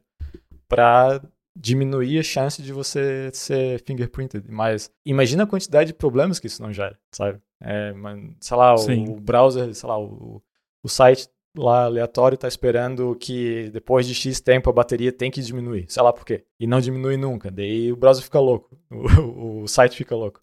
[0.68, 1.22] Pra
[1.54, 4.44] diminuir a chance de você ser fingerprinted.
[4.48, 7.38] Mas imagina a quantidade de problemas que isso não gera, sabe?
[7.60, 7.94] É,
[8.40, 10.42] sei lá, o, o browser, sei lá, o,
[10.82, 15.42] o site lá aleatório está esperando que depois de X tempo a bateria tem que
[15.42, 16.44] diminuir, sei lá por quê.
[16.58, 17.50] E não diminui nunca.
[17.50, 20.40] Daí o browser fica louco, o, o site fica louco.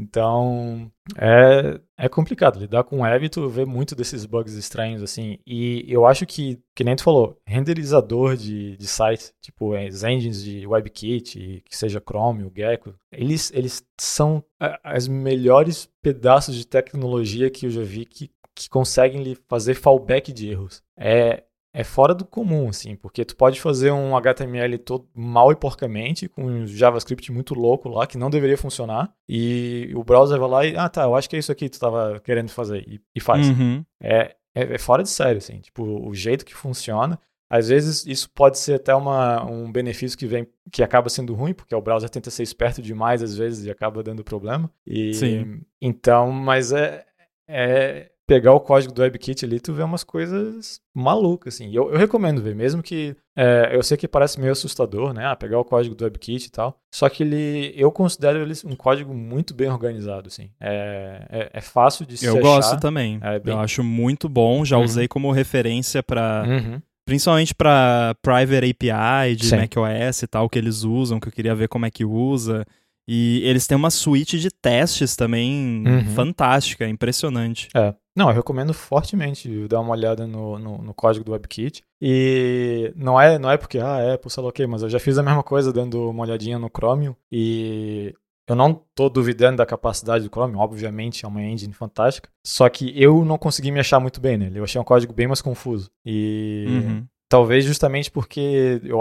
[0.00, 2.60] Então, é, é complicado.
[2.60, 5.38] Lidar com web tu vê muito desses bugs estranhos, assim.
[5.44, 10.42] E eu acho que, que nem tu falou, renderizador de, de sites, tipo as engines
[10.42, 14.44] de WebKit, que seja Chrome, o Gecko, eles, eles são
[14.84, 20.32] as melhores pedaços de tecnologia que eu já vi que que conseguem lhe fazer fallback
[20.32, 20.82] de erros.
[20.96, 25.56] É, é fora do comum, assim, porque tu pode fazer um HTML todo mal e
[25.56, 30.48] porcamente, com um JavaScript muito louco lá, que não deveria funcionar, e o browser vai
[30.48, 32.84] lá e, ah, tá, eu acho que é isso aqui que tu estava querendo fazer,
[32.88, 33.48] e, e faz.
[33.48, 33.84] Uhum.
[34.02, 37.18] É, é, é, fora de sério, assim, tipo, o jeito que funciona.
[37.50, 41.54] Às vezes isso pode ser até uma, um benefício que vem que acaba sendo ruim,
[41.54, 44.70] porque o browser tenta ser esperto demais às vezes e acaba dando problema.
[44.86, 45.62] E, Sim.
[45.80, 47.06] Então, mas é,
[47.48, 51.74] é pegar o código do WebKit ali, tu vê umas coisas malucas, assim.
[51.74, 55.24] Eu, eu recomendo ver, mesmo que é, eu sei que parece meio assustador, né?
[55.24, 56.78] Ah, pegar o código do WebKit e tal.
[56.94, 60.50] Só que ele, eu considero ele um código muito bem organizado, assim.
[60.60, 62.42] É, é, é fácil de se Eu achar.
[62.42, 63.18] gosto também.
[63.22, 63.54] É bem...
[63.54, 64.62] Eu acho muito bom.
[64.62, 64.84] Já uhum.
[64.84, 66.82] usei como referência para uhum.
[67.06, 69.56] Principalmente para Private API de Sim.
[69.56, 72.66] macOS e tal, que eles usam, que eu queria ver como é que usa.
[73.10, 76.04] E eles têm uma suíte de testes também uhum.
[76.14, 77.70] fantástica, impressionante.
[77.74, 77.94] É.
[78.14, 81.82] Não, eu recomendo fortemente dar uma olhada no, no, no, código do WebKit.
[82.02, 84.98] E não é, não é porque, ah, Apple, sei lá o quê, mas eu já
[84.98, 87.16] fiz a mesma coisa dando uma olhadinha no Chromium.
[87.32, 88.14] E
[88.46, 92.28] eu não estou duvidando da capacidade do Chromium, obviamente é uma engine fantástica.
[92.44, 94.58] Só que eu não consegui me achar muito bem nele.
[94.58, 95.90] Eu achei um código bem mais confuso.
[96.04, 97.06] E uhum.
[97.26, 99.00] talvez justamente porque eu,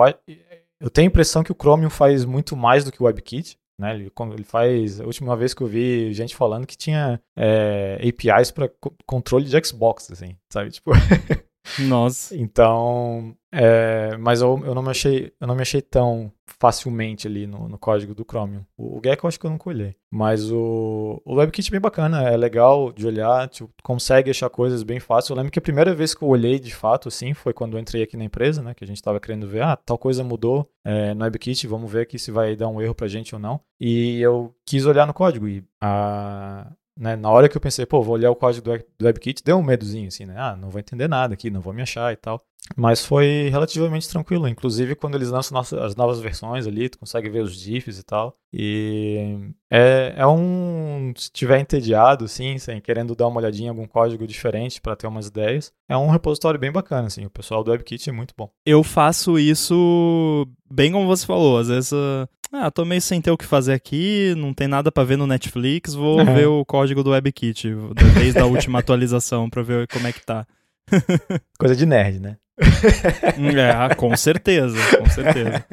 [0.79, 3.57] eu tenho a impressão que o Chromium faz muito mais do que o WebKit.
[3.79, 3.93] Né?
[3.93, 4.99] Ele, ele faz.
[4.99, 8.71] A última vez que eu vi gente falando que tinha é, APIs para
[9.05, 10.71] controle de Xbox, assim, sabe?
[10.71, 10.91] Tipo.
[11.79, 12.35] Nossa.
[12.35, 17.45] então, é, mas eu, eu, não me achei, eu não me achei tão facilmente ali
[17.45, 18.65] no, no código do Chromium.
[18.77, 19.95] O, o Gecko eu acho que eu não colhei.
[20.09, 24.83] Mas o, o WebKit é bem bacana, é legal de olhar, tipo, consegue achar coisas
[24.83, 25.33] bem fácil.
[25.33, 27.79] Eu lembro que a primeira vez que eu olhei de fato, assim, foi quando eu
[27.79, 28.73] entrei aqui na empresa, né?
[28.73, 32.01] Que a gente estava querendo ver, ah, tal coisa mudou é, no WebKit, vamos ver
[32.01, 33.59] aqui se vai dar um erro pra gente ou não.
[33.79, 38.01] E eu quis olhar no código e a, né, na hora que eu pensei, pô,
[38.01, 38.65] vou olhar o código
[38.97, 40.35] do, WebKit, deu um medozinho, assim, né?
[40.37, 42.43] Ah, não vou entender nada aqui, não vou me achar e tal.
[42.75, 44.47] Mas foi relativamente tranquilo.
[44.47, 48.35] Inclusive, quando eles lançam as novas versões ali, tu consegue ver os diffs e tal.
[48.51, 51.13] E é, é um.
[51.15, 55.07] Se tiver entediado, assim, sem, querendo dar uma olhadinha em algum código diferente para ter
[55.07, 57.25] umas ideias, é um repositório bem bacana, assim.
[57.25, 58.49] O pessoal do WebKit é muito bom.
[58.65, 61.59] Eu faço isso bem como você falou.
[61.59, 64.91] Às vezes, uh, ah, tô meio sem ter o que fazer aqui, não tem nada
[64.91, 66.33] para ver no Netflix, vou uhum.
[66.33, 67.73] ver o código do WebKit
[68.17, 70.45] desde a última atualização para ver como é que tá.
[71.59, 72.37] Coisa de nerd, né?
[72.57, 75.65] é, ah, com certeza, com certeza.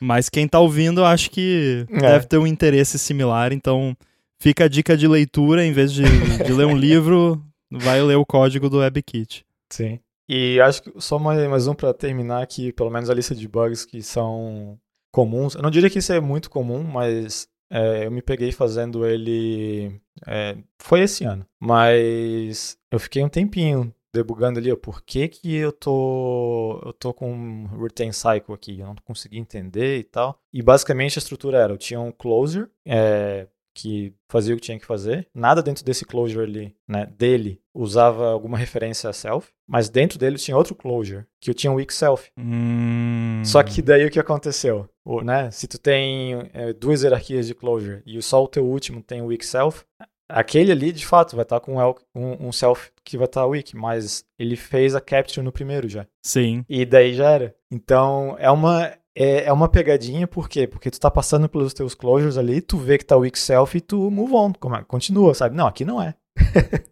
[0.00, 2.00] Mas quem tá ouvindo, acho que é.
[2.00, 3.96] deve ter um interesse similar, então
[4.38, 7.40] fica a dica de leitura, em vez de, de ler um livro,
[7.70, 9.44] vai ler o código do WebKit.
[9.70, 10.00] Sim.
[10.28, 13.46] E acho que só mais, mais um para terminar aqui, pelo menos a lista de
[13.46, 14.78] bugs que são
[15.12, 15.54] comuns.
[15.54, 20.00] Eu não diria que isso é muito comum, mas é, eu me peguei fazendo ele.
[20.26, 21.46] É, foi esse ano.
[21.60, 27.14] Mas eu fiquei um tempinho debugando ali, ó, por que, que eu tô eu tô
[27.14, 30.38] com um retain cycle aqui, eu não consegui entender e tal.
[30.52, 34.78] E basicamente a estrutura era, eu tinha um closer, é, que fazia o que tinha
[34.78, 35.28] que fazer.
[35.34, 40.36] Nada dentro desse closure ali, né, dele, usava alguma referência a self, mas dentro dele
[40.36, 42.30] tinha outro closure, que eu tinha um weak self.
[42.38, 43.42] Hum.
[43.44, 44.88] Só que daí o que aconteceu?
[45.04, 49.02] O, né, se tu tem é, duas hierarquias de closure e só o teu último
[49.02, 49.84] tem o weak self,
[50.32, 51.76] aquele ali, de fato, vai estar tá com
[52.14, 55.88] um, um self que vai estar tá weak, mas ele fez a capture no primeiro
[55.88, 56.06] já.
[56.24, 56.64] Sim.
[56.68, 57.54] E daí já era.
[57.70, 60.66] Então, é uma, é, é uma pegadinha, por quê?
[60.66, 63.80] Porque tu tá passando pelos teus closures ali, tu vê que tá weak self e
[63.80, 65.56] tu move on, é, continua, sabe?
[65.56, 66.14] Não, aqui não é.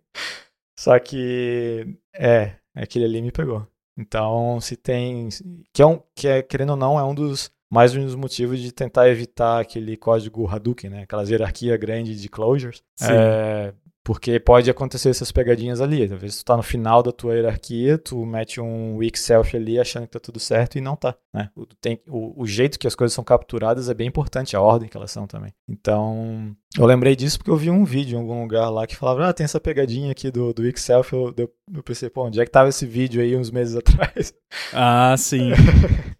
[0.78, 3.66] Só que, é, aquele ali me pegou.
[3.98, 5.28] Então, se tem,
[5.72, 8.58] que é, um, que é querendo ou não, é um dos mais um dos motivos
[8.58, 11.02] de tentar evitar aquele código Hadouken, né?
[11.02, 12.82] Aquela hierarquia grande de closures.
[13.00, 13.72] É,
[14.11, 16.02] porque pode acontecer essas pegadinhas ali.
[16.02, 19.78] Às vezes tu tá no final da tua hierarquia, tu mete um weak self ali
[19.78, 21.14] achando que tá tudo certo e não tá.
[21.32, 21.48] Né?
[21.54, 24.88] O, tem, o, o jeito que as coisas são capturadas é bem importante, a ordem
[24.88, 25.54] que elas são também.
[25.68, 29.28] Então, eu lembrei disso porque eu vi um vídeo em algum lugar lá que falava,
[29.28, 31.12] ah, tem essa pegadinha aqui do, do weak self.
[31.12, 34.34] Eu, eu, eu pensei, pô, onde é que tava esse vídeo aí uns meses atrás?
[34.72, 35.52] Ah, sim.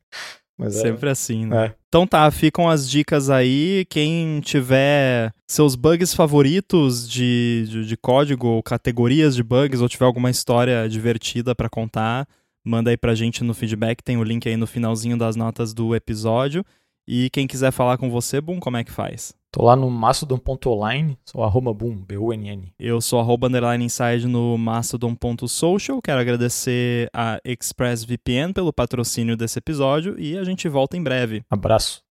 [0.61, 0.83] Mas é.
[0.83, 1.67] Sempre é, assim, né?
[1.69, 1.75] É.
[1.89, 3.87] Então tá, ficam as dicas aí.
[3.89, 10.05] Quem tiver seus bugs favoritos de, de, de código, ou categorias de bugs, ou tiver
[10.05, 12.29] alguma história divertida para contar,
[12.63, 14.03] manda aí pra gente no feedback.
[14.03, 16.63] Tem o link aí no finalzinho das notas do episódio.
[17.07, 19.34] E quem quiser falar com você, Boom, como é que faz?
[19.53, 22.72] Tô lá no mastodon.online, sou arroba boom, B-U-N-N.
[22.78, 26.01] Eu sou arroba underline inside no mastodon.social.
[26.01, 31.42] Quero agradecer a ExpressVPN pelo patrocínio desse episódio e a gente volta em breve.
[31.51, 32.05] Abraço.